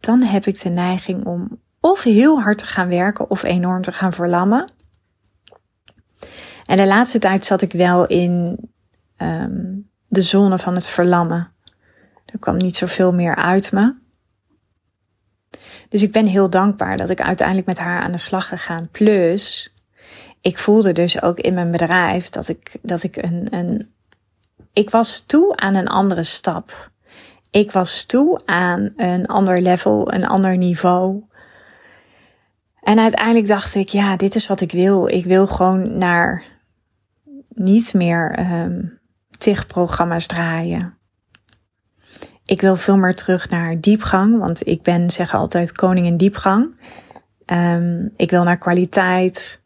dan 0.00 0.22
heb 0.22 0.46
ik 0.46 0.62
de 0.62 0.68
neiging 0.68 1.24
om 1.24 1.60
of 1.80 2.02
heel 2.02 2.40
hard 2.40 2.58
te 2.58 2.66
gaan 2.66 2.88
werken 2.88 3.30
of 3.30 3.42
enorm 3.42 3.82
te 3.82 3.92
gaan 3.92 4.12
verlammen. 4.12 4.70
En 6.66 6.76
de 6.76 6.86
laatste 6.86 7.18
tijd 7.18 7.44
zat 7.44 7.62
ik 7.62 7.72
wel 7.72 8.06
in 8.06 8.58
um, 9.18 9.90
de 10.08 10.22
zone 10.22 10.58
van 10.58 10.74
het 10.74 10.86
verlammen. 10.86 11.52
Er 12.26 12.38
kwam 12.38 12.56
niet 12.56 12.76
zoveel 12.76 13.14
meer 13.14 13.36
uit 13.36 13.72
me. 13.72 13.94
Dus 15.88 16.02
ik 16.02 16.12
ben 16.12 16.26
heel 16.26 16.50
dankbaar 16.50 16.96
dat 16.96 17.10
ik 17.10 17.20
uiteindelijk 17.20 17.66
met 17.66 17.78
haar 17.78 18.02
aan 18.02 18.12
de 18.12 18.18
slag 18.18 18.48
gegaan. 18.48 18.88
Plus, 18.90 19.72
ik 20.40 20.58
voelde 20.58 20.92
dus 20.92 21.22
ook 21.22 21.38
in 21.38 21.54
mijn 21.54 21.70
bedrijf 21.70 22.28
dat 22.28 22.48
ik, 22.48 22.78
dat 22.82 23.02
ik 23.02 23.16
een, 23.16 23.46
een. 23.50 23.92
Ik 24.72 24.90
was 24.90 25.20
toe 25.20 25.56
aan 25.56 25.74
een 25.74 25.88
andere 25.88 26.22
stap. 26.22 26.90
Ik 27.50 27.72
was 27.72 28.04
toe 28.04 28.40
aan 28.44 28.92
een 28.96 29.26
ander 29.26 29.60
level, 29.60 30.12
een 30.12 30.26
ander 30.26 30.56
niveau. 30.56 31.22
En 32.84 32.98
uiteindelijk 32.98 33.46
dacht 33.46 33.74
ik, 33.74 33.88
ja, 33.88 34.16
dit 34.16 34.34
is 34.34 34.46
wat 34.46 34.60
ik 34.60 34.72
wil. 34.72 35.08
Ik 35.08 35.24
wil 35.24 35.46
gewoon 35.46 35.98
naar 35.98 36.42
niet 37.48 37.94
meer 37.94 38.38
um, 38.38 38.98
TIG-programma's 39.38 40.26
draaien. 40.26 40.98
Ik 42.44 42.60
wil 42.60 42.76
veel 42.76 42.96
meer 42.96 43.14
terug 43.14 43.48
naar 43.48 43.80
diepgang, 43.80 44.38
want 44.38 44.66
ik 44.66 44.82
ben, 44.82 45.10
zeg 45.10 45.34
altijd, 45.34 45.72
koning 45.72 46.06
in 46.06 46.16
diepgang. 46.16 46.76
Um, 47.46 48.12
ik 48.16 48.30
wil 48.30 48.42
naar 48.44 48.58
kwaliteit. 48.58 49.62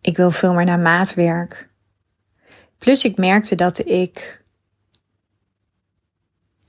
Ik 0.00 0.16
wil 0.16 0.30
veel 0.30 0.54
meer 0.54 0.64
naar 0.64 0.78
maatwerk. 0.78 1.70
Plus 2.78 3.04
ik 3.04 3.16
merkte 3.16 3.54
dat 3.54 3.86
ik 3.86 4.44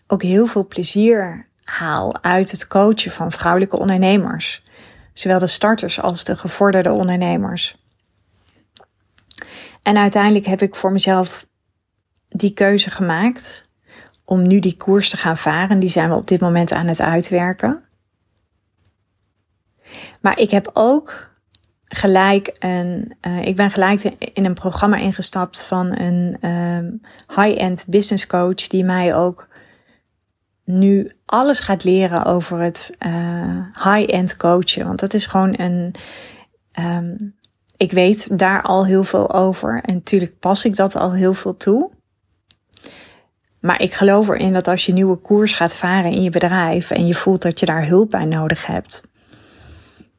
ook 0.07 0.21
heel 0.21 0.45
veel 0.45 0.67
plezier 0.67 1.47
haal 1.63 2.23
uit 2.23 2.51
het 2.51 2.67
coachen 2.67 3.11
van 3.11 3.31
vrouwelijke 3.31 3.77
ondernemers. 3.77 4.63
Zowel 5.17 5.39
de 5.39 5.47
starters 5.47 6.01
als 6.01 6.23
de 6.23 6.35
gevorderde 6.35 6.91
ondernemers. 6.91 7.75
En 9.83 9.97
uiteindelijk 9.97 10.45
heb 10.45 10.61
ik 10.61 10.75
voor 10.75 10.91
mezelf 10.91 11.45
die 12.27 12.53
keuze 12.53 12.89
gemaakt 12.89 13.69
om 14.25 14.47
nu 14.47 14.59
die 14.59 14.77
koers 14.77 15.09
te 15.09 15.17
gaan 15.17 15.37
varen. 15.37 15.79
Die 15.79 15.89
zijn 15.89 16.09
we 16.09 16.15
op 16.15 16.27
dit 16.27 16.39
moment 16.39 16.71
aan 16.71 16.87
het 16.87 17.01
uitwerken. 17.01 17.83
Maar 20.21 20.39
ik 20.39 20.51
heb 20.51 20.69
ook 20.73 21.29
gelijk 21.85 22.55
een, 22.59 23.17
uh, 23.27 23.41
ik 23.41 23.55
ben 23.55 23.71
gelijk 23.71 24.03
in 24.33 24.45
een 24.45 24.53
programma 24.53 24.97
ingestapt 24.97 25.65
van 25.65 25.99
een 25.99 26.49
um, 26.49 27.01
high-end 27.27 27.85
business 27.87 28.27
coach 28.27 28.67
die 28.67 28.83
mij 28.83 29.15
ook 29.15 29.47
nu 30.67 31.11
alles 31.25 31.59
gaat 31.59 31.83
leren 31.83 32.25
over 32.25 32.59
het 32.59 32.95
uh, 33.05 33.65
high-end 33.73 34.37
coachen. 34.37 34.87
Want 34.87 34.99
dat 34.99 35.13
is 35.13 35.25
gewoon 35.25 35.53
een, 35.59 35.95
um, 36.79 37.35
ik 37.77 37.91
weet 37.91 38.39
daar 38.39 38.61
al 38.61 38.85
heel 38.85 39.03
veel 39.03 39.33
over 39.33 39.81
en 39.83 39.93
natuurlijk 39.93 40.39
pas 40.39 40.65
ik 40.65 40.75
dat 40.75 40.95
al 40.95 41.13
heel 41.13 41.33
veel 41.33 41.57
toe. 41.57 41.91
Maar 43.59 43.81
ik 43.81 43.93
geloof 43.93 44.27
erin 44.27 44.53
dat 44.53 44.67
als 44.67 44.85
je 44.85 44.93
nieuwe 44.93 45.17
koers 45.17 45.53
gaat 45.53 45.75
varen 45.75 46.11
in 46.11 46.23
je 46.23 46.29
bedrijf 46.29 46.91
en 46.91 47.07
je 47.07 47.15
voelt 47.15 47.41
dat 47.41 47.59
je 47.59 47.65
daar 47.65 47.87
hulp 47.87 48.09
bij 48.09 48.25
nodig 48.25 48.65
hebt. 48.65 49.03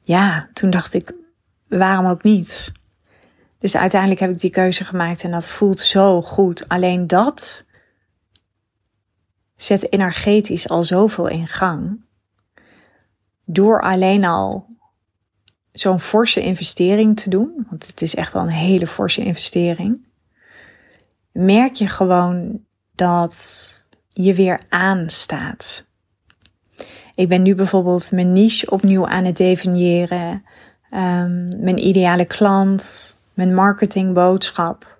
Ja, 0.00 0.48
toen 0.52 0.70
dacht 0.70 0.94
ik, 0.94 1.12
waarom 1.66 2.06
ook 2.06 2.22
niet? 2.22 2.72
Dus 3.58 3.76
uiteindelijk 3.76 4.20
heb 4.20 4.30
ik 4.30 4.40
die 4.40 4.50
keuze 4.50 4.84
gemaakt 4.84 5.22
en 5.22 5.30
dat 5.30 5.48
voelt 5.48 5.80
zo 5.80 6.22
goed. 6.22 6.68
Alleen 6.68 7.06
dat 7.06 7.64
zet 9.58 9.92
energetisch 9.92 10.68
al 10.68 10.82
zoveel 10.82 11.26
in 11.26 11.46
gang. 11.46 12.04
Door 13.44 13.82
alleen 13.82 14.24
al 14.24 14.66
zo'n 15.72 16.00
forse 16.00 16.40
investering 16.40 17.20
te 17.20 17.30
doen, 17.30 17.66
want 17.70 17.86
het 17.86 18.02
is 18.02 18.14
echt 18.14 18.32
wel 18.32 18.42
een 18.42 18.48
hele 18.48 18.86
forse 18.86 19.24
investering, 19.24 20.06
merk 21.32 21.74
je 21.74 21.86
gewoon 21.86 22.60
dat 22.94 23.72
je 24.08 24.34
weer 24.34 24.60
aanstaat. 24.68 25.86
Ik 27.14 27.28
ben 27.28 27.42
nu 27.42 27.54
bijvoorbeeld 27.54 28.10
mijn 28.10 28.32
niche 28.32 28.70
opnieuw 28.70 29.06
aan 29.06 29.24
het 29.24 29.36
definiëren, 29.36 30.44
um, 30.90 31.62
mijn 31.62 31.86
ideale 31.86 32.24
klant, 32.24 33.14
mijn 33.34 33.54
marketingboodschap. 33.54 34.97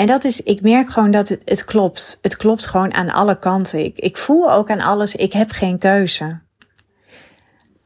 En 0.00 0.06
dat 0.06 0.24
is, 0.24 0.42
ik 0.42 0.60
merk 0.60 0.90
gewoon 0.90 1.10
dat 1.10 1.28
het, 1.28 1.42
het 1.44 1.64
klopt. 1.64 2.18
Het 2.22 2.36
klopt 2.36 2.66
gewoon 2.66 2.94
aan 2.94 3.10
alle 3.10 3.38
kanten. 3.38 3.84
Ik, 3.84 3.98
ik 3.98 4.16
voel 4.16 4.52
ook 4.52 4.70
aan 4.70 4.80
alles, 4.80 5.14
ik 5.14 5.32
heb 5.32 5.50
geen 5.50 5.78
keuze. 5.78 6.40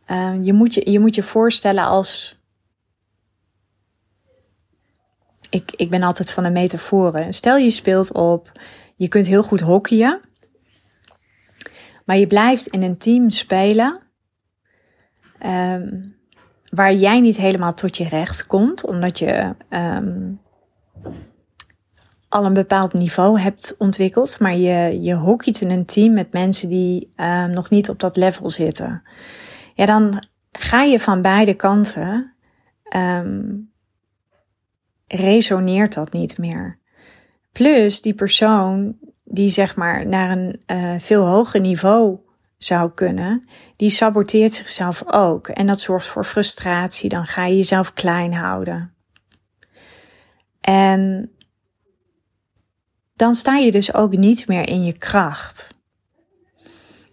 Uh, 0.07 0.35
je, 0.43 0.53
moet 0.53 0.75
je, 0.75 0.91
je 0.91 0.99
moet 0.99 1.15
je 1.15 1.23
voorstellen 1.23 1.85
als. 1.85 2.39
Ik, 5.51 5.73
ik 5.77 5.91
ben 5.91 6.03
altijd 6.03 6.33
van 6.33 6.43
de 6.43 6.51
metaforen. 6.51 7.33
Stel 7.33 7.57
je 7.57 7.71
speelt 7.71 8.13
op, 8.13 8.53
je 8.97 9.09
kunt 9.09 9.27
heel 9.27 9.43
goed 9.43 9.61
hockeyen. 9.61 10.21
Maar 12.05 12.17
je 12.17 12.27
blijft 12.27 12.67
in 12.67 12.83
een 12.83 12.99
team 12.99 13.31
spelen. 13.31 14.01
Um, 15.47 16.17
waar 16.71 16.95
jij 16.95 17.21
niet 17.21 17.37
helemaal 17.37 17.75
tot 17.75 17.97
je 17.97 18.09
recht 18.09 18.47
komt, 18.47 18.87
omdat 18.87 19.19
je 19.19 19.55
um, 19.71 20.43
al 22.35 22.45
een 22.45 22.55
bepaald 22.55 22.93
niveau 22.93 23.41
hebt 23.41 23.75
ontwikkeld, 23.79 24.41
maar 24.41 24.57
je, 24.57 25.03
je 25.03 25.15
hockeyt 25.15 25.61
in 25.61 25.71
een 25.71 25.85
team 25.85 26.13
met 26.13 26.33
mensen 26.33 26.69
die 26.69 27.13
uh, 27.17 27.45
nog 27.45 27.71
niet 27.71 27.89
op 27.89 28.01
dat 28.01 28.17
level 28.17 28.51
zitten. 28.51 29.03
Ja, 29.75 29.87
dan 29.87 30.25
ga 30.53 30.83
je 30.83 31.01
van 31.01 31.23
beide 31.23 31.55
kanten, 31.55 32.35
um, 32.97 33.71
resoneert 35.07 35.95
dat 35.95 36.13
niet 36.13 36.39
meer. 36.39 36.79
Plus 37.53 38.03
die 38.03 38.15
persoon 38.15 38.97
die 39.25 39.51
zeg 39.51 39.77
maar 39.77 40.07
naar 40.07 40.31
een 40.31 40.63
uh, 40.67 40.95
veel 40.99 41.27
hoger 41.27 41.61
niveau 41.61 42.19
zou 42.59 42.91
kunnen, 42.91 43.49
die 43.77 43.91
saboteert 43.91 44.55
zichzelf 44.55 45.03
ook. 45.07 45.49
En 45.49 45.67
dat 45.67 45.81
zorgt 45.81 46.07
voor 46.07 46.25
frustratie. 46.25 47.09
Dan 47.09 47.27
ga 47.27 47.47
je 47.47 47.57
jezelf 47.57 47.93
klein 47.93 48.35
houden. 48.35 48.95
En 50.61 51.34
dan 53.17 53.35
sta 53.35 53.57
je 53.57 53.71
dus 53.71 53.95
ook 53.95 54.17
niet 54.17 54.49
meer 54.49 54.69
in 54.69 54.85
je 54.85 54.99
kracht. 54.99 55.75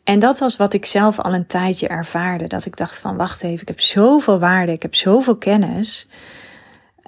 En 0.04 0.20
dat 0.20 0.40
was 0.40 0.58
wat 0.58 0.74
ik 0.74 0.86
zelf 0.86 1.20
al 1.20 1.34
een 1.34 1.48
tijdje 1.48 1.88
ervaarde. 1.88 2.48
Dat 2.48 2.66
ik 2.66 2.78
dacht 2.78 3.00
van 3.00 3.16
wacht 3.16 3.44
even, 3.44 3.62
ik 3.62 3.68
heb 3.68 3.80
zoveel 3.80 4.40
waarde, 4.40 4.72
ik 4.72 4.82
heb 4.82 4.96
zoveel 4.96 5.38
kennis. 5.38 6.08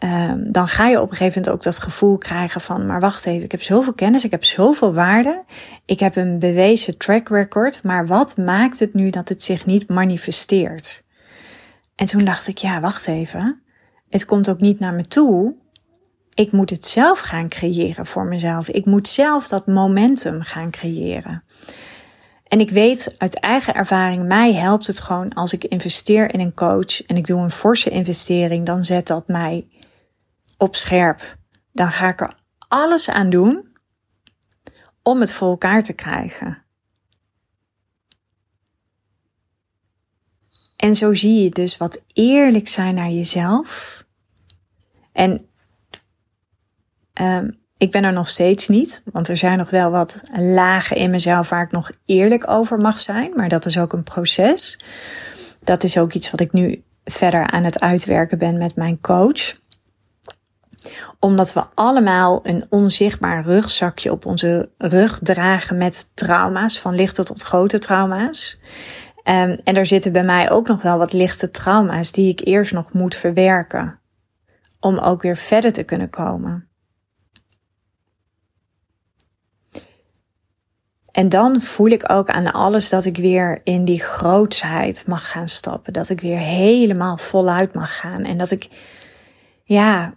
Um, 0.04 0.52
dan 0.52 0.68
ga 0.68 0.88
je 0.88 1.02
op 1.02 1.12
een 1.12 1.18
gegeven 1.18 1.42
moment 1.42 1.56
ook 1.56 1.64
dat 1.64 1.84
gevoel 1.84 2.18
krijgen 2.18 2.62
van, 2.62 2.86
maar 2.86 3.00
wacht 3.00 3.26
even, 3.26 3.44
ik 3.44 3.52
heb 3.52 3.62
zoveel 3.62 3.94
kennis, 3.94 4.24
ik 4.24 4.32
heb 4.32 4.44
zoveel 4.44 4.94
waarde, 4.94 5.44
ik 5.86 6.00
heb 6.00 6.16
een 6.16 6.40
bewezen 6.40 6.98
track 6.98 7.30
record, 7.30 7.84
maar 7.84 8.08
wat 8.08 8.38
maakt 8.38 8.80
het 8.80 8.94
nu 8.94 9.10
dat 9.10 9.30
het 9.30 9.44
zich 9.44 9.66
niet 9.66 9.90
manifesteert? 9.90 11.04
En 11.96 12.06
toen 12.06 12.26
dacht 12.26 12.48
ik, 12.48 12.58
ja, 12.58 12.82
wacht 12.82 13.08
even, 13.08 13.62
het 14.10 14.26
komt 14.26 14.50
ook 14.50 14.60
niet 14.60 14.80
naar 14.80 14.94
me 14.94 15.04
toe, 15.04 15.56
ik 16.36 16.52
moet 16.52 16.70
het 16.70 16.86
zelf 16.86 17.20
gaan 17.20 17.50
creëren 17.50 18.06
voor 18.06 18.26
mezelf. 18.26 18.68
Ik 18.68 18.86
moet 18.86 19.08
zelf 19.08 19.48
dat 19.48 19.68
momentum 19.68 20.42
gaan 20.42 20.72
creëren. 20.72 21.44
En 22.48 22.60
ik 22.60 22.70
weet 22.70 23.16
uit 23.18 23.40
eigen 23.40 23.74
ervaring, 23.74 24.28
mij 24.28 24.54
helpt 24.54 24.88
het 24.88 25.00
gewoon 25.00 25.34
als 25.34 25.54
ik 25.54 25.64
investeer 25.64 26.34
in 26.34 26.40
een 26.40 26.54
coach 26.54 27.04
en 27.06 27.18
ik 27.18 27.26
doe 27.26 27.42
een 27.42 27.52
forse 27.52 27.90
investering, 27.90 28.66
dan 28.66 28.84
zet 28.84 29.08
dat 29.08 29.28
mij 29.28 29.68
op 30.58 30.76
scherp. 30.76 31.38
Dan 31.72 31.92
ga 31.92 32.08
ik 32.08 32.22
er 32.22 32.34
alles 32.68 33.10
aan 33.10 33.30
doen 33.30 33.78
om 35.02 35.20
het 35.20 35.34
voor 35.34 35.50
elkaar 35.50 35.84
te 35.84 35.94
krijgen. 35.94 36.64
En 40.76 40.96
zo 40.96 41.14
zie 41.14 41.44
je 41.44 41.50
dus 41.50 41.78
wat 41.78 42.04
eerlijk 42.14 42.68
zijn 42.68 42.96
naar 42.96 43.10
jezelf. 43.10 44.04
En 45.12 45.48
um, 47.22 47.62
ik 47.78 47.92
ben 47.92 48.04
er 48.04 48.14
nog 48.14 48.28
steeds 48.28 48.68
niet, 48.68 49.04
want 49.12 49.28
er 49.28 49.38
zijn 49.38 49.58
nog 49.58 49.70
wel 49.70 49.92
wat 49.92 50.22
lagen 50.38 50.98
in 50.98 51.10
mezelf 51.10 51.50
waar 51.50 51.64
ik 51.64 51.72
nog 51.72 51.92
eerlijk 52.06 52.50
over 52.50 52.78
mag 52.78 53.00
zijn, 53.00 53.32
maar 53.36 53.50
dat 53.50 53.66
is 53.66 53.78
ook 53.78 53.94
een 53.94 54.04
proces. 54.04 54.80
dat 55.64 55.84
is 55.84 55.98
ook 55.98 56.14
iets 56.14 56.32
wat 56.32 56.40
ik 56.40 56.54
nu 56.54 56.84
verder 57.06 57.52
aan 57.52 57.64
het 57.64 57.80
uitwerken 57.80 58.38
ben 58.38 58.58
met 58.58 58.76
mijn 58.76 59.02
coach. 59.02 59.62
Omdat 61.20 61.54
we 61.54 61.64
allemaal 61.74 62.40
een 62.44 62.66
onzichtbaar 62.70 63.44
rugzakje 63.44 64.12
op 64.12 64.26
onze 64.26 64.70
rug 64.78 65.20
dragen 65.20 65.78
met 65.78 66.12
trauma's, 66.16 66.80
van 66.80 66.96
lichte 66.96 67.24
tot 67.24 67.42
grote 67.42 67.80
trauma's. 67.80 68.58
Um, 69.24 69.60
en 69.64 69.76
er 69.76 69.86
zitten 69.86 70.12
bij 70.12 70.24
mij 70.24 70.52
ook 70.52 70.68
nog 70.68 70.82
wel 70.82 70.98
wat 70.98 71.14
lichte 71.14 71.52
trauma's 71.52 72.12
die 72.12 72.30
ik 72.30 72.48
eerst 72.48 72.74
nog 72.74 72.94
moet 72.94 73.16
verwerken. 73.16 74.00
Om 74.80 74.98
ook 74.98 75.22
weer 75.22 75.38
verder 75.38 75.74
te 75.74 75.84
kunnen 75.84 76.10
komen. 76.10 76.68
En 81.14 81.30
dan 81.30 81.62
voel 81.62 81.88
ik 81.88 82.12
ook 82.12 82.30
aan 82.30 82.52
alles 82.52 82.90
dat 82.90 83.06
ik 83.06 83.18
weer 83.18 83.62
in 83.64 83.86
die 83.86 84.02
grootsheid 84.02 85.08
mag 85.08 85.30
gaan 85.30 85.48
stappen. 85.48 85.94
Dat 85.94 86.10
ik 86.10 86.22
weer 86.22 86.38
helemaal 86.38 87.18
voluit 87.18 87.74
mag 87.74 87.98
gaan. 87.98 88.24
En 88.24 88.38
dat 88.38 88.52
ik, 88.52 88.70
ja, 89.64 90.14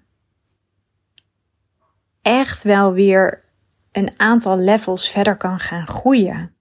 echt 2.23 2.63
wel 2.63 2.93
weer 2.93 3.45
een 3.93 4.13
aantal 4.17 4.59
levels 4.59 5.11
verder 5.11 5.37
kan 5.37 5.59
gaan 5.59 5.87
groeien. 5.87 6.55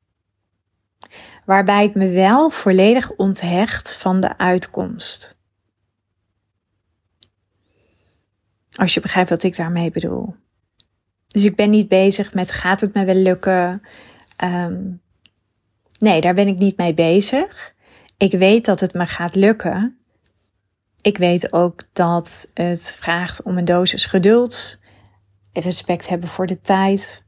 Waarbij 1.45 1.83
ik 1.83 1.95
me 1.95 2.09
wel 2.09 2.49
volledig 2.49 3.11
onthecht 3.11 3.95
van 3.95 4.19
de 4.19 4.37
uitkomst. 4.37 5.37
Als 8.71 8.93
je 8.93 8.99
begrijpt 8.99 9.29
wat 9.29 9.43
ik 9.43 9.55
daarmee 9.55 9.91
bedoel. 9.91 10.35
Dus 11.27 11.45
ik 11.45 11.55
ben 11.55 11.69
niet 11.69 11.87
bezig 11.87 12.33
met 12.33 12.51
gaat 12.51 12.81
het 12.81 12.93
me 12.93 13.05
wel 13.05 13.15
lukken? 13.15 13.81
Um, 14.43 15.01
nee, 15.97 16.21
daar 16.21 16.33
ben 16.33 16.47
ik 16.47 16.57
niet 16.57 16.77
mee 16.77 16.93
bezig. 16.93 17.73
Ik 18.17 18.31
weet 18.31 18.65
dat 18.65 18.79
het 18.79 18.93
me 18.93 19.05
gaat 19.05 19.35
lukken. 19.35 19.97
Ik 21.01 21.17
weet 21.17 21.53
ook 21.53 21.81
dat 21.93 22.49
het 22.53 22.91
vraagt 22.99 23.43
om 23.43 23.57
een 23.57 23.65
dosis 23.65 24.05
geduld, 24.05 24.79
respect 25.53 26.09
hebben 26.09 26.29
voor 26.29 26.47
de 26.47 26.61
tijd. 26.61 27.23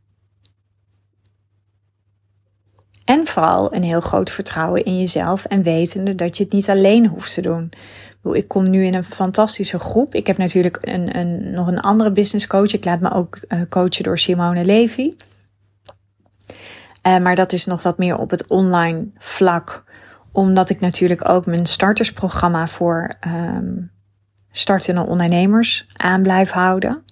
En 3.05 3.27
vooral 3.27 3.73
een 3.73 3.83
heel 3.83 4.01
groot 4.01 4.31
vertrouwen 4.31 4.83
in 4.83 4.99
jezelf 4.99 5.45
en 5.45 5.63
wetende 5.63 6.15
dat 6.15 6.37
je 6.37 6.43
het 6.43 6.53
niet 6.53 6.69
alleen 6.69 7.07
hoeft 7.07 7.33
te 7.33 7.41
doen. 7.41 7.71
Ik 8.23 8.47
kom 8.47 8.69
nu 8.69 8.85
in 8.85 8.93
een 8.93 9.03
fantastische 9.03 9.79
groep. 9.79 10.15
Ik 10.15 10.27
heb 10.27 10.37
natuurlijk 10.37 10.77
een, 10.81 11.17
een, 11.17 11.51
nog 11.51 11.67
een 11.67 11.79
andere 11.79 12.11
business 12.11 12.47
coach. 12.47 12.73
Ik 12.73 12.85
laat 12.85 12.99
me 12.99 13.11
ook 13.11 13.39
uh, 13.47 13.61
coachen 13.69 14.03
door 14.03 14.19
Simone 14.19 14.65
Levy. 14.65 15.13
Uh, 17.07 17.17
maar 17.17 17.35
dat 17.35 17.53
is 17.53 17.65
nog 17.65 17.83
wat 17.83 17.97
meer 17.97 18.17
op 18.17 18.29
het 18.29 18.47
online 18.47 19.07
vlak. 19.17 19.83
Omdat 20.31 20.69
ik 20.69 20.79
natuurlijk 20.79 21.29
ook 21.29 21.45
mijn 21.45 21.65
startersprogramma 21.65 22.67
voor 22.67 23.11
um, 23.27 23.91
startende 24.51 25.05
ondernemers 25.05 25.85
aan 25.95 26.21
blijf 26.21 26.51
houden. 26.51 27.03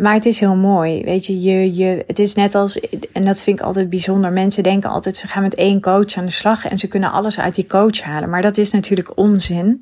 Maar 0.00 0.14
het 0.14 0.26
is 0.26 0.40
heel 0.40 0.56
mooi. 0.56 1.04
Weet 1.04 1.26
je, 1.26 1.40
je, 1.40 1.74
je, 1.74 2.04
het 2.06 2.18
is 2.18 2.34
net 2.34 2.54
als, 2.54 2.80
en 3.12 3.24
dat 3.24 3.42
vind 3.42 3.58
ik 3.58 3.64
altijd 3.64 3.90
bijzonder. 3.90 4.32
Mensen 4.32 4.62
denken 4.62 4.90
altijd, 4.90 5.16
ze 5.16 5.26
gaan 5.26 5.42
met 5.42 5.54
één 5.54 5.80
coach 5.80 6.16
aan 6.16 6.24
de 6.24 6.30
slag 6.30 6.66
en 6.66 6.78
ze 6.78 6.88
kunnen 6.88 7.12
alles 7.12 7.38
uit 7.38 7.54
die 7.54 7.66
coach 7.66 8.00
halen. 8.00 8.28
Maar 8.28 8.42
dat 8.42 8.56
is 8.56 8.70
natuurlijk 8.70 9.18
onzin. 9.18 9.80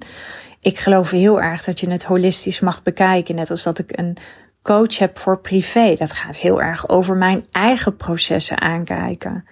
Ik 0.60 0.78
geloof 0.78 1.10
heel 1.10 1.40
erg 1.40 1.64
dat 1.64 1.80
je 1.80 1.90
het 1.90 2.04
holistisch 2.04 2.60
mag 2.60 2.82
bekijken. 2.82 3.34
Net 3.34 3.50
als 3.50 3.62
dat 3.62 3.78
ik 3.78 3.98
een 3.98 4.16
coach 4.62 4.98
heb 4.98 5.18
voor 5.18 5.40
privé. 5.40 5.94
Dat 5.94 6.12
gaat 6.12 6.36
heel 6.36 6.62
erg 6.62 6.88
over 6.88 7.16
mijn 7.16 7.44
eigen 7.50 7.96
processen 7.96 8.60
aankijken. 8.60 9.44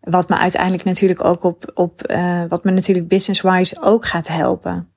Wat 0.00 0.28
me 0.28 0.38
uiteindelijk 0.38 0.84
natuurlijk 0.84 1.24
ook 1.24 1.44
op, 1.44 1.70
op 1.74 2.10
uh, 2.10 2.42
wat 2.48 2.64
me 2.64 2.70
natuurlijk 2.70 3.08
business-wise 3.08 3.82
ook 3.82 4.06
gaat 4.06 4.28
helpen. 4.28 4.92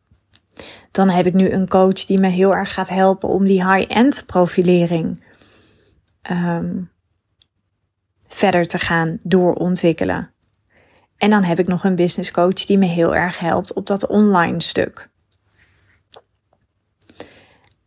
Dan 0.91 1.10
heb 1.10 1.26
ik 1.26 1.34
nu 1.34 1.50
een 1.50 1.67
coach 1.67 2.06
die 2.06 2.20
me 2.20 2.28
heel 2.28 2.56
erg 2.56 2.74
gaat 2.74 2.89
helpen 2.89 3.30
om 3.30 3.46
die 3.46 3.67
high-end 3.67 4.24
profilering 4.26 5.24
um, 6.32 6.91
verder 8.28 8.67
te 8.67 8.80
gaan 8.80 9.17
doorontwikkelen. 9.24 10.32
En 11.17 11.30
dan 11.30 11.44
heb 11.44 11.60
ik 11.60 11.67
nog 11.67 11.84
een 11.84 11.96
business 11.96 12.32
coach 12.32 12.65
die 12.65 12.78
me 12.78 12.86
heel 12.86 13.15
erg 13.15 13.39
helpt 13.39 13.74
op 13.74 13.88
dat 13.88 14.08
online 14.08 14.62
stuk. 14.62 15.10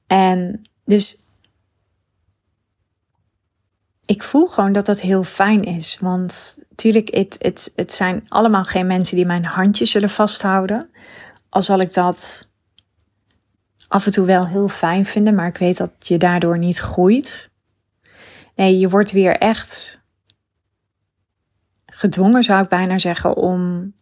En 0.06 0.62
dus 0.84 1.23
ik 4.06 4.22
voel 4.22 4.46
gewoon 4.46 4.72
dat 4.72 4.86
dat 4.86 5.00
heel 5.00 5.24
fijn 5.24 5.62
is. 5.62 5.98
Want 6.00 6.58
natuurlijk, 6.68 7.14
het, 7.14 7.36
het, 7.38 7.72
het 7.76 7.92
zijn 7.92 8.24
allemaal 8.28 8.64
geen 8.64 8.86
mensen 8.86 9.16
die 9.16 9.26
mijn 9.26 9.44
handje 9.44 9.86
zullen 9.86 10.10
vasthouden. 10.10 10.90
Al 11.48 11.62
zal 11.62 11.80
ik 11.80 11.94
dat 11.94 12.48
af 13.88 14.06
en 14.06 14.12
toe 14.12 14.26
wel 14.26 14.46
heel 14.46 14.68
fijn 14.68 15.04
vinden, 15.04 15.34
maar 15.34 15.46
ik 15.46 15.56
weet 15.56 15.76
dat 15.76 15.92
je 15.98 16.18
daardoor 16.18 16.58
niet 16.58 16.78
groeit. 16.78 17.50
Nee, 18.54 18.78
je 18.78 18.88
wordt 18.88 19.10
weer 19.10 19.36
echt 19.36 20.02
gedwongen, 21.86 22.42
zou 22.42 22.62
ik 22.62 22.68
bijna 22.68 22.98
zeggen, 22.98 23.36
om 23.36 23.94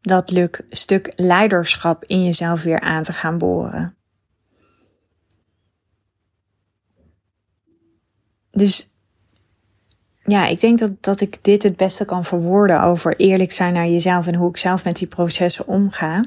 dat 0.00 0.30
luk, 0.30 0.64
stuk 0.70 1.12
leiderschap 1.16 2.04
in 2.04 2.24
jezelf 2.24 2.62
weer 2.62 2.80
aan 2.80 3.02
te 3.02 3.12
gaan 3.12 3.38
boren. 3.38 3.96
Dus 8.50 8.91
ja, 10.24 10.46
ik 10.46 10.60
denk 10.60 10.78
dat, 10.78 11.02
dat 11.02 11.20
ik 11.20 11.44
dit 11.44 11.62
het 11.62 11.76
beste 11.76 12.04
kan 12.04 12.24
verwoorden 12.24 12.82
over 12.82 13.16
eerlijk 13.16 13.52
zijn 13.52 13.72
naar 13.72 13.88
jezelf 13.88 14.26
en 14.26 14.34
hoe 14.34 14.48
ik 14.48 14.56
zelf 14.56 14.84
met 14.84 14.96
die 14.96 15.08
processen 15.08 15.66
omga. 15.66 16.24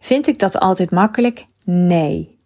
Vind 0.00 0.26
ik 0.26 0.38
dat 0.38 0.58
altijd 0.58 0.90
makkelijk? 0.90 1.44
Nee. 1.64 2.38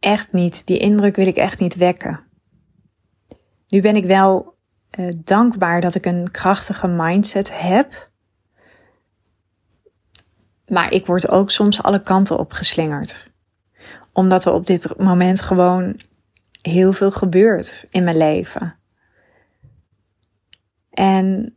Echt 0.00 0.32
niet. 0.32 0.66
Die 0.66 0.78
indruk 0.78 1.16
wil 1.16 1.26
ik 1.26 1.36
echt 1.36 1.60
niet 1.60 1.76
wekken. 1.76 2.20
Nu 3.68 3.80
ben 3.80 3.96
ik 3.96 4.04
wel 4.04 4.54
uh, 4.98 5.12
dankbaar 5.24 5.80
dat 5.80 5.94
ik 5.94 6.06
een 6.06 6.30
krachtige 6.30 6.88
mindset 6.88 7.60
heb. 7.60 8.10
Maar 10.66 10.92
ik 10.92 11.06
word 11.06 11.28
ook 11.28 11.50
soms 11.50 11.82
alle 11.82 12.02
kanten 12.02 12.38
op 12.38 12.52
geslingerd. 12.52 13.30
Omdat 14.12 14.44
er 14.44 14.52
op 14.52 14.66
dit 14.66 14.98
moment 14.98 15.40
gewoon 15.40 16.00
heel 16.66 16.92
veel 16.92 17.10
gebeurt 17.10 17.86
in 17.90 18.04
mijn 18.04 18.16
leven. 18.16 18.78
En 20.90 21.56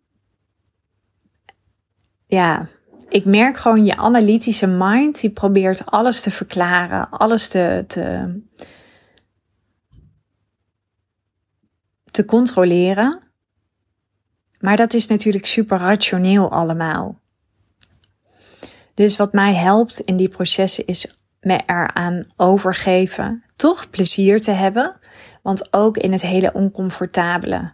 ja, 2.26 2.68
ik 3.10 3.26
merk 3.26 3.58
gewoon 3.58 3.86
je 3.86 3.96
analytische 3.96 4.68
mind, 4.68 5.22
die 5.22 5.30
probeert 5.30 5.86
alles 5.86 6.22
te 6.22 6.32
verklaren, 6.32 7.10
alles 7.10 7.48
te, 7.48 7.84
te, 7.88 8.40
te 12.12 12.26
controleren. 12.26 13.22
Maar 14.60 14.76
dat 14.76 14.94
is 14.94 15.08
natuurlijk 15.08 15.46
super 15.46 15.78
rationeel 15.78 16.52
allemaal. 16.52 17.20
Dus 18.94 19.16
wat 19.16 19.34
mij 19.34 19.54
helpt 19.56 20.00
in 20.00 20.16
die 20.16 20.30
processen 20.30 20.86
is 20.86 21.20
me 21.40 21.62
eraan 21.66 22.24
overgeven, 22.36 23.44
toch 23.60 23.90
plezier 23.90 24.42
te 24.42 24.52
hebben. 24.52 25.00
Want 25.42 25.74
ook 25.74 25.98
in 25.98 26.12
het 26.12 26.22
hele 26.22 26.54
oncomfortabele 26.54 27.72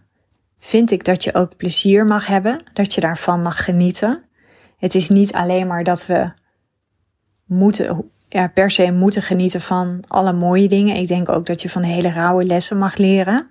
vind 0.58 0.90
ik 0.90 1.04
dat 1.04 1.24
je 1.24 1.34
ook 1.34 1.56
plezier 1.56 2.06
mag 2.06 2.26
hebben, 2.26 2.62
dat 2.72 2.94
je 2.94 3.00
daarvan 3.00 3.42
mag 3.42 3.64
genieten. 3.64 4.22
Het 4.76 4.94
is 4.94 5.08
niet 5.08 5.32
alleen 5.32 5.66
maar 5.66 5.84
dat 5.84 6.06
we 6.06 6.30
moeten, 7.44 8.10
ja, 8.28 8.48
per 8.48 8.70
se 8.70 8.92
moeten 8.92 9.22
genieten 9.22 9.60
van 9.60 10.04
alle 10.06 10.32
mooie 10.32 10.68
dingen. 10.68 10.96
Ik 10.96 11.06
denk 11.06 11.28
ook 11.28 11.46
dat 11.46 11.62
je 11.62 11.68
van 11.68 11.82
hele 11.82 12.10
rauwe 12.10 12.44
lessen 12.44 12.78
mag 12.78 12.96
leren, 12.96 13.50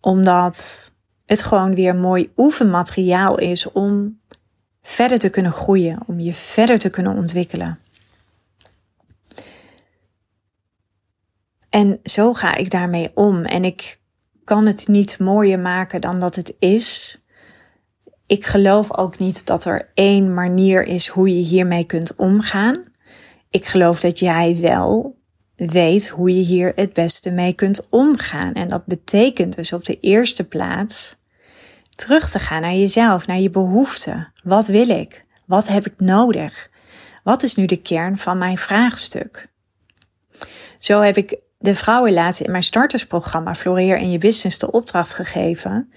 omdat 0.00 0.90
het 1.26 1.42
gewoon 1.42 1.74
weer 1.74 1.94
mooi 1.94 2.32
oefenmateriaal 2.36 3.38
is 3.38 3.72
om 3.72 4.20
verder 4.82 5.18
te 5.18 5.28
kunnen 5.28 5.52
groeien, 5.52 5.98
om 6.06 6.20
je 6.20 6.34
verder 6.34 6.78
te 6.78 6.90
kunnen 6.90 7.16
ontwikkelen. 7.16 7.78
En 11.76 12.00
zo 12.04 12.32
ga 12.32 12.54
ik 12.54 12.70
daarmee 12.70 13.10
om. 13.14 13.44
En 13.44 13.64
ik 13.64 14.00
kan 14.44 14.66
het 14.66 14.88
niet 14.88 15.18
mooier 15.18 15.58
maken 15.58 16.00
dan 16.00 16.20
dat 16.20 16.34
het 16.34 16.54
is. 16.58 17.18
Ik 18.26 18.46
geloof 18.46 18.96
ook 18.96 19.18
niet 19.18 19.46
dat 19.46 19.64
er 19.64 19.90
één 19.94 20.34
manier 20.34 20.82
is 20.82 21.08
hoe 21.08 21.28
je 21.28 21.42
hiermee 21.42 21.84
kunt 21.84 22.16
omgaan. 22.16 22.82
Ik 23.50 23.66
geloof 23.66 24.00
dat 24.00 24.18
jij 24.18 24.58
wel 24.60 25.18
weet 25.56 26.08
hoe 26.08 26.34
je 26.34 26.42
hier 26.42 26.72
het 26.74 26.92
beste 26.92 27.30
mee 27.30 27.52
kunt 27.52 27.86
omgaan. 27.90 28.52
En 28.52 28.68
dat 28.68 28.86
betekent 28.86 29.56
dus 29.56 29.72
op 29.72 29.84
de 29.84 30.00
eerste 30.00 30.44
plaats 30.44 31.16
terug 31.90 32.30
te 32.30 32.38
gaan 32.38 32.60
naar 32.60 32.74
jezelf, 32.74 33.26
naar 33.26 33.40
je 33.40 33.50
behoeften. 33.50 34.32
Wat 34.44 34.66
wil 34.66 34.88
ik? 34.88 35.24
Wat 35.46 35.68
heb 35.68 35.86
ik 35.86 36.00
nodig? 36.00 36.70
Wat 37.22 37.42
is 37.42 37.54
nu 37.54 37.66
de 37.66 37.82
kern 37.82 38.16
van 38.16 38.38
mijn 38.38 38.58
vraagstuk? 38.58 39.48
Zo 40.78 41.00
heb 41.00 41.16
ik 41.16 41.44
de 41.58 41.74
vrouwen 41.74 42.12
laatst 42.12 42.40
in 42.40 42.50
mijn 42.50 42.62
startersprogramma 42.62 43.54
Floreer 43.54 43.96
in 43.96 44.10
je 44.10 44.18
business 44.18 44.58
de 44.58 44.70
opdracht 44.70 45.14
gegeven 45.14 45.90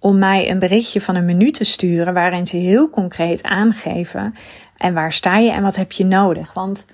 om 0.00 0.18
mij 0.18 0.50
een 0.50 0.58
berichtje 0.58 1.00
van 1.00 1.14
een 1.14 1.24
minuut 1.24 1.54
te 1.54 1.64
sturen 1.64 2.14
waarin 2.14 2.46
ze 2.46 2.56
heel 2.56 2.90
concreet 2.90 3.42
aangeven 3.42 4.34
en 4.76 4.94
waar 4.94 5.12
sta 5.12 5.38
je 5.38 5.50
en 5.50 5.62
wat 5.62 5.76
heb 5.76 5.92
je 5.92 6.04
nodig. 6.04 6.52
Want 6.52 6.84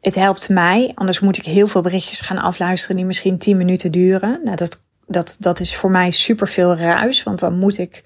het 0.00 0.14
helpt 0.14 0.48
mij, 0.48 0.92
anders 0.94 1.20
moet 1.20 1.36
ik 1.36 1.44
heel 1.44 1.66
veel 1.66 1.80
berichtjes 1.80 2.20
gaan 2.20 2.38
afluisteren 2.38 2.96
die 2.96 3.04
misschien 3.04 3.38
10 3.38 3.56
minuten 3.56 3.92
duren. 3.92 4.40
Nou, 4.44 4.56
dat, 4.56 4.82
dat, 5.06 5.36
dat 5.38 5.60
is 5.60 5.76
voor 5.76 5.90
mij 5.90 6.10
superveel 6.10 6.76
ruis, 6.76 7.22
want 7.22 7.38
dan 7.38 7.58
moet 7.58 7.78
ik 7.78 8.02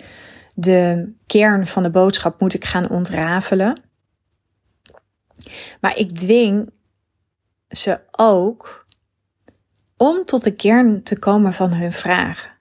de 0.54 1.12
kern 1.26 1.66
van 1.66 1.82
de 1.82 1.90
boodschap 1.90 2.40
moet 2.40 2.54
ik 2.54 2.64
gaan 2.64 2.90
ontrafelen. 2.90 3.80
Maar 5.80 5.96
ik 5.96 6.16
dwing 6.16 6.70
ze 7.68 8.00
ook 8.10 8.86
om 9.96 10.24
tot 10.24 10.44
de 10.44 10.54
kern 10.54 11.02
te 11.02 11.18
komen 11.18 11.52
van 11.52 11.72
hun 11.72 11.92
vraag. 11.92 12.56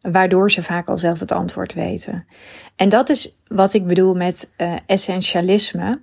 Waardoor 0.00 0.50
ze 0.50 0.62
vaak 0.62 0.88
al 0.88 0.98
zelf 0.98 1.20
het 1.20 1.32
antwoord 1.32 1.74
weten. 1.74 2.26
En 2.76 2.88
dat 2.88 3.08
is 3.08 3.40
wat 3.46 3.74
ik 3.74 3.86
bedoel 3.86 4.14
met 4.14 4.50
uh, 4.56 4.76
essentialisme. 4.86 6.02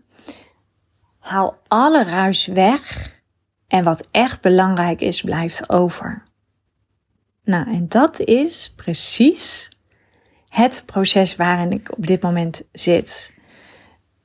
Haal 1.20 1.58
alle 1.68 2.04
ruis 2.04 2.46
weg 2.46 3.16
en 3.68 3.84
wat 3.84 4.08
echt 4.12 4.42
belangrijk 4.42 5.02
is, 5.02 5.22
blijft 5.22 5.70
over. 5.70 6.24
Nou, 7.44 7.74
en 7.74 7.88
dat 7.88 8.20
is 8.20 8.74
precies 8.76 9.70
het 10.50 10.84
proces 10.86 11.36
waarin 11.36 11.72
ik 11.72 11.98
op 11.98 12.08
dit 12.08 12.22
moment 12.22 12.62
zit. 12.72 13.34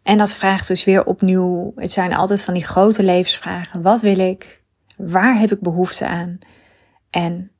En 0.03 0.19
dat 0.19 0.35
vraagt 0.35 0.69
dus 0.69 0.85
weer 0.85 1.05
opnieuw. 1.05 1.73
Het 1.77 1.93
zijn 1.93 2.15
altijd 2.15 2.45
van 2.45 2.55
die 2.55 2.65
grote 2.65 3.03
levensvragen. 3.03 3.83
Wat 3.83 4.01
wil 4.01 4.19
ik? 4.19 4.63
Waar 4.97 5.39
heb 5.39 5.53
ik 5.53 5.61
behoefte 5.61 6.07
aan? 6.07 6.39
En 7.11 7.51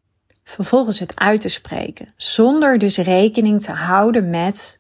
vervolgens 0.45 0.99
het 0.99 1.17
uit 1.17 1.41
te 1.41 1.49
spreken, 1.49 2.13
zonder 2.17 2.79
dus 2.79 2.97
rekening 2.97 3.63
te 3.63 3.73
houden 3.73 4.31
met 4.31 4.79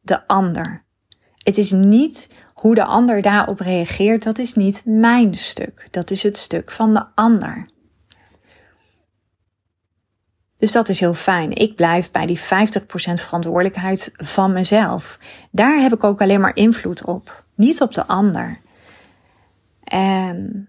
de 0.00 0.26
ander. 0.26 0.84
Het 1.36 1.58
is 1.58 1.70
niet 1.72 2.28
hoe 2.54 2.74
de 2.74 2.84
ander 2.84 3.22
daarop 3.22 3.60
reageert, 3.60 4.22
dat 4.22 4.38
is 4.38 4.54
niet 4.54 4.82
mijn 4.84 5.34
stuk. 5.34 5.88
Dat 5.90 6.10
is 6.10 6.22
het 6.22 6.36
stuk 6.36 6.70
van 6.70 6.94
de 6.94 7.06
ander. 7.14 7.66
Dus 10.56 10.72
dat 10.72 10.88
is 10.88 11.00
heel 11.00 11.14
fijn. 11.14 11.50
Ik 11.50 11.74
blijf 11.74 12.10
bij 12.10 12.26
die 12.26 12.40
50% 12.40 12.42
verantwoordelijkheid 13.14 14.12
van 14.14 14.52
mezelf. 14.52 15.18
Daar 15.50 15.80
heb 15.80 15.92
ik 15.92 16.04
ook 16.04 16.22
alleen 16.22 16.40
maar 16.40 16.56
invloed 16.56 17.04
op, 17.04 17.44
niet 17.54 17.80
op 17.80 17.94
de 17.94 18.06
ander. 18.06 18.58
En 19.84 20.68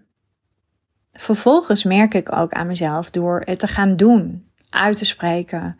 vervolgens 1.12 1.84
merk 1.84 2.14
ik 2.14 2.36
ook 2.36 2.52
aan 2.52 2.66
mezelf 2.66 3.10
door 3.10 3.42
het 3.44 3.58
te 3.58 3.66
gaan 3.66 3.96
doen, 3.96 4.50
uit 4.70 4.96
te 4.96 5.04
spreken 5.04 5.78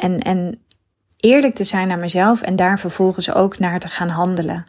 en, 0.00 0.18
en 0.18 0.64
eerlijk 1.16 1.54
te 1.54 1.64
zijn 1.64 1.88
naar 1.88 1.98
mezelf 1.98 2.42
en 2.42 2.56
daar 2.56 2.78
vervolgens 2.78 3.32
ook 3.32 3.58
naar 3.58 3.78
te 3.78 3.88
gaan 3.88 4.08
handelen. 4.08 4.64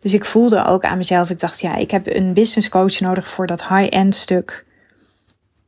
Dus 0.00 0.14
ik 0.14 0.24
voelde 0.24 0.64
ook 0.64 0.84
aan 0.84 0.96
mezelf, 0.96 1.30
ik 1.30 1.40
dacht 1.40 1.60
ja, 1.60 1.74
ik 1.74 1.90
heb 1.90 2.06
een 2.06 2.34
business 2.34 2.68
coach 2.68 3.00
nodig 3.00 3.28
voor 3.28 3.46
dat 3.46 3.68
high-end 3.68 4.14
stuk. 4.14 4.64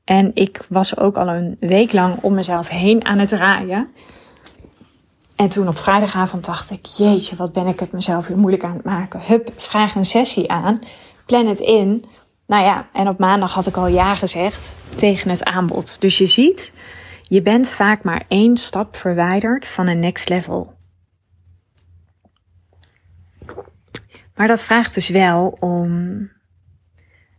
En 0.09 0.31
ik 0.35 0.67
was 0.69 0.97
ook 0.97 1.17
al 1.17 1.29
een 1.29 1.57
week 1.61 1.93
lang 1.93 2.19
om 2.21 2.35
mezelf 2.35 2.69
heen 2.69 3.05
aan 3.05 3.19
het 3.19 3.29
draaien. 3.29 3.89
En 5.37 5.49
toen 5.49 5.69
op 5.69 5.79
vrijdagavond 5.79 6.45
dacht 6.45 6.71
ik, 6.71 6.87
jeetje, 6.87 7.37
wat 7.37 7.53
ben 7.53 7.67
ik 7.67 7.81
het 7.81 7.93
mezelf 7.93 8.27
weer 8.27 8.37
moeilijk 8.37 8.65
aan 8.65 8.75
het 8.75 8.85
maken. 8.85 9.21
Hup, 9.23 9.53
vraag 9.57 9.95
een 9.95 10.05
sessie 10.05 10.51
aan, 10.51 10.79
plan 11.27 11.47
het 11.47 11.59
in. 11.59 12.05
Nou 12.47 12.65
ja, 12.65 12.89
en 12.93 13.09
op 13.09 13.19
maandag 13.19 13.55
had 13.55 13.67
ik 13.67 13.77
al 13.77 13.87
ja 13.87 14.15
gezegd 14.15 14.73
tegen 14.97 15.31
het 15.31 15.45
aanbod. 15.45 16.01
Dus 16.01 16.19
je 16.19 16.27
ziet, 16.27 16.73
je 17.23 17.43
bent 17.43 17.69
vaak 17.69 18.05
maar 18.05 18.25
één 18.29 18.57
stap 18.57 18.97
verwijderd 18.97 19.67
van 19.67 19.87
een 19.87 20.01
next 20.01 20.29
level. 20.29 20.75
Maar 24.35 24.47
dat 24.47 24.63
vraagt 24.63 24.95
dus 24.95 25.09
wel 25.09 25.57
om 25.61 26.31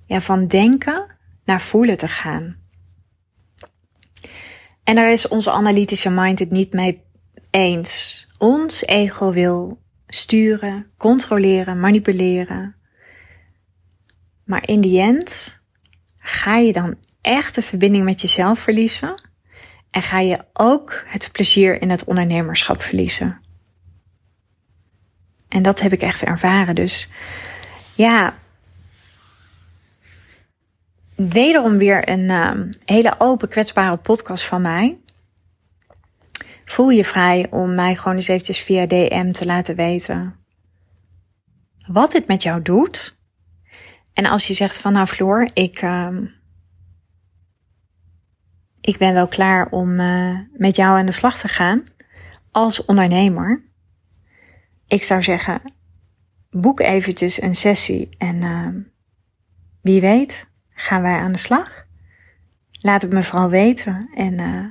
ja, 0.05 0.21
van 0.21 0.47
denken 0.47 1.17
naar 1.45 1.61
voelen 1.61 1.97
te 1.97 2.07
gaan. 2.07 2.58
En 4.89 4.95
daar 4.95 5.11
is 5.11 5.27
onze 5.27 5.51
analytische 5.51 6.09
mind 6.09 6.39
het 6.39 6.51
niet 6.51 6.73
mee 6.73 7.01
eens. 7.49 8.27
Ons 8.37 8.85
ego 8.85 9.31
wil 9.31 9.81
sturen, 10.07 10.85
controleren, 10.97 11.79
manipuleren. 11.79 12.75
Maar 14.43 14.67
in 14.67 14.81
die 14.81 15.01
end 15.01 15.59
ga 16.17 16.55
je 16.55 16.73
dan 16.73 16.95
echt 17.21 17.55
de 17.55 17.61
verbinding 17.61 18.03
met 18.03 18.21
jezelf 18.21 18.59
verliezen. 18.59 19.21
En 19.91 20.01
ga 20.01 20.19
je 20.19 20.43
ook 20.53 21.03
het 21.05 21.29
plezier 21.31 21.81
in 21.81 21.89
het 21.89 22.03
ondernemerschap 22.03 22.81
verliezen. 22.81 23.41
En 25.47 25.61
dat 25.61 25.79
heb 25.79 25.93
ik 25.93 26.01
echt 26.01 26.23
ervaren. 26.23 26.75
Dus 26.75 27.09
ja, 27.95 28.33
wederom 31.27 31.77
weer 31.77 32.09
een 32.09 32.29
uh, 32.29 32.51
hele 32.85 33.15
open, 33.17 33.49
kwetsbare 33.49 33.97
podcast 33.97 34.45
van 34.45 34.61
mij. 34.61 34.97
Voel 36.65 36.89
je 36.89 37.03
vrij 37.03 37.47
om 37.49 37.75
mij 37.75 37.95
gewoon 37.95 38.15
eens 38.15 38.27
eventjes 38.27 38.59
via 38.59 38.85
DM 38.85 39.31
te 39.31 39.45
laten 39.45 39.75
weten 39.75 40.35
wat 41.87 42.11
dit 42.11 42.27
met 42.27 42.43
jou 42.43 42.61
doet. 42.61 43.19
En 44.13 44.25
als 44.25 44.47
je 44.47 44.53
zegt 44.53 44.81
van 44.81 44.93
nou 44.93 45.07
Floor, 45.07 45.49
ik, 45.53 45.81
uh, 45.81 46.17
ik 48.81 48.97
ben 48.97 49.13
wel 49.13 49.27
klaar 49.27 49.69
om 49.69 49.99
uh, 49.99 50.39
met 50.53 50.75
jou 50.75 50.97
aan 50.97 51.05
de 51.05 51.11
slag 51.11 51.39
te 51.39 51.47
gaan 51.47 51.83
als 52.51 52.85
ondernemer. 52.85 53.63
Ik 54.87 55.03
zou 55.03 55.23
zeggen, 55.23 55.61
boek 56.49 56.79
eventjes 56.79 57.41
een 57.41 57.55
sessie 57.55 58.09
en 58.17 58.35
uh, 58.43 58.67
wie 59.81 60.01
weet 60.01 60.48
gaan 60.79 61.01
wij 61.01 61.19
aan 61.19 61.31
de 61.31 61.37
slag. 61.37 61.85
Laat 62.71 63.01
het 63.01 63.11
me 63.11 63.23
vooral 63.23 63.49
weten 63.49 64.09
en 64.15 64.39
uh, 64.41 64.65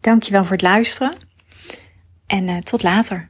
dankjewel 0.00 0.42
voor 0.42 0.52
het 0.52 0.62
luisteren 0.62 1.16
en 2.26 2.48
uh, 2.48 2.58
tot 2.58 2.82
later. 2.82 3.26